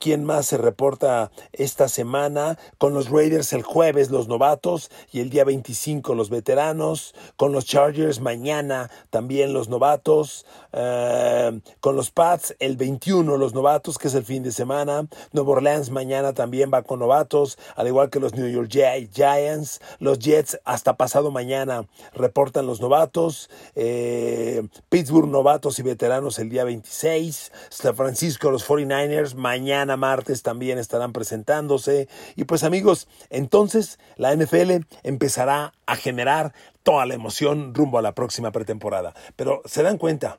¿Quién 0.00 0.24
más 0.24 0.46
se 0.46 0.56
reporta 0.56 1.30
esta 1.52 1.86
semana? 1.86 2.56
Con 2.78 2.94
los 2.94 3.10
Raiders 3.10 3.52
el 3.52 3.62
jueves 3.62 4.08
los 4.08 4.28
novatos 4.28 4.90
y 5.12 5.20
el 5.20 5.28
día 5.28 5.44
25 5.44 6.14
los 6.14 6.30
veteranos. 6.30 7.14
Con 7.36 7.52
los 7.52 7.66
Chargers 7.66 8.18
mañana 8.18 8.90
también 9.10 9.52
los 9.52 9.68
novatos. 9.68 10.46
Eh, 10.72 11.60
con 11.80 11.96
los 11.96 12.10
Pats 12.12 12.56
el 12.60 12.78
21 12.78 13.36
los 13.36 13.52
novatos, 13.52 13.98
que 13.98 14.08
es 14.08 14.14
el 14.14 14.24
fin 14.24 14.42
de 14.42 14.52
semana. 14.52 15.06
Nueva 15.32 15.50
Orleans 15.50 15.90
mañana 15.90 16.32
también 16.32 16.70
va 16.72 16.80
con 16.80 17.00
novatos, 17.00 17.58
al 17.76 17.86
igual 17.86 18.08
que 18.08 18.20
los 18.20 18.32
New 18.32 18.48
York 18.48 18.70
Giants. 18.70 19.82
Los 19.98 20.18
Jets 20.18 20.58
hasta 20.64 20.96
pasado 20.96 21.30
mañana 21.30 21.84
reportan 22.14 22.66
los 22.66 22.80
novatos. 22.80 23.50
Eh, 23.74 24.66
Pittsburgh 24.88 25.28
novatos 25.28 25.78
y 25.78 25.82
veteranos 25.82 26.38
el 26.38 26.48
día 26.48 26.64
26. 26.64 27.52
San 27.68 27.94
Francisco 27.94 28.50
los 28.50 28.66
49ers 28.66 29.34
mañana 29.34 29.89
martes 29.96 30.42
también 30.42 30.78
estarán 30.78 31.12
presentándose. 31.12 32.08
Y 32.36 32.44
pues 32.44 32.64
amigos, 32.64 33.08
entonces 33.30 33.98
la 34.16 34.34
NFL 34.34 34.86
empezará 35.02 35.72
a 35.86 35.96
generar 35.96 36.52
toda 36.82 37.06
la 37.06 37.14
emoción 37.14 37.74
rumbo 37.74 37.98
a 37.98 38.02
la 38.02 38.14
próxima 38.14 38.52
pretemporada. 38.52 39.14
Pero 39.36 39.62
se 39.64 39.82
dan 39.82 39.98
cuenta, 39.98 40.38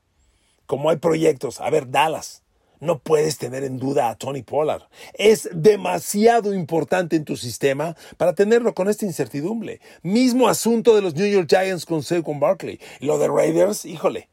como 0.65 0.89
hay 0.89 0.97
proyectos, 0.97 1.59
a 1.61 1.69
ver, 1.69 1.89
Dallas, 1.91 2.43
no 2.81 2.99
puedes 2.99 3.37
tener 3.37 3.63
en 3.63 3.77
duda 3.77 4.09
a 4.09 4.15
Tony 4.15 4.41
Pollard. 4.41 4.81
Es 5.13 5.47
demasiado 5.53 6.53
importante 6.53 7.15
en 7.15 7.25
tu 7.25 7.37
sistema 7.37 7.95
para 8.17 8.33
tenerlo 8.33 8.73
con 8.73 8.89
esta 8.89 9.05
incertidumbre. 9.05 9.79
Mismo 10.01 10.49
asunto 10.49 10.95
de 10.95 11.01
los 11.01 11.13
New 11.15 11.27
York 11.27 11.47
Giants 11.47 11.85
con 11.85 12.03
Saquon 12.03 12.39
Barkley. 12.39 12.79
Lo 12.99 13.19
de 13.19 13.27
Raiders, 13.27 13.85
híjole. 13.85 14.29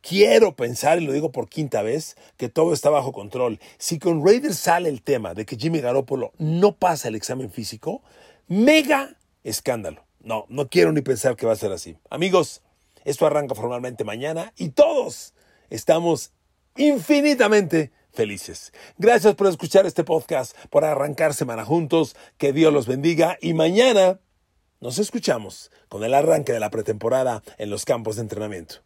Quiero 0.00 0.54
pensar, 0.54 1.00
y 1.00 1.04
lo 1.04 1.12
digo 1.12 1.32
por 1.32 1.48
quinta 1.48 1.82
vez, 1.82 2.16
que 2.36 2.48
todo 2.48 2.72
está 2.72 2.90
bajo 2.90 3.12
control. 3.12 3.58
Si 3.78 3.98
con 3.98 4.24
Raiders 4.24 4.58
sale 4.58 4.88
el 4.88 5.02
tema 5.02 5.34
de 5.34 5.44
que 5.44 5.56
Jimmy 5.56 5.80
Garoppolo 5.80 6.32
no 6.38 6.76
pasa 6.76 7.08
el 7.08 7.14
examen 7.14 7.50
físico, 7.50 8.02
mega 8.46 9.16
escándalo. 9.42 10.04
No, 10.20 10.46
no 10.48 10.68
quiero 10.68 10.92
ni 10.92 11.02
pensar 11.02 11.36
que 11.36 11.46
va 11.46 11.52
a 11.52 11.56
ser 11.56 11.72
así. 11.72 11.96
Amigos, 12.08 12.62
esto 13.04 13.26
arranca 13.26 13.54
formalmente 13.54 14.04
mañana 14.04 14.52
y 14.56 14.70
todos 14.70 15.34
estamos 15.70 16.32
infinitamente 16.76 17.92
felices. 18.12 18.72
Gracias 18.96 19.34
por 19.34 19.48
escuchar 19.48 19.86
este 19.86 20.04
podcast, 20.04 20.56
por 20.70 20.84
arrancar 20.84 21.34
semana 21.34 21.64
juntos. 21.64 22.16
Que 22.38 22.52
Dios 22.52 22.72
los 22.72 22.86
bendiga 22.86 23.38
y 23.40 23.54
mañana 23.54 24.20
nos 24.80 24.98
escuchamos 24.98 25.70
con 25.88 26.04
el 26.04 26.14
arranque 26.14 26.52
de 26.52 26.60
la 26.60 26.70
pretemporada 26.70 27.42
en 27.58 27.70
los 27.70 27.84
campos 27.84 28.16
de 28.16 28.22
entrenamiento. 28.22 28.84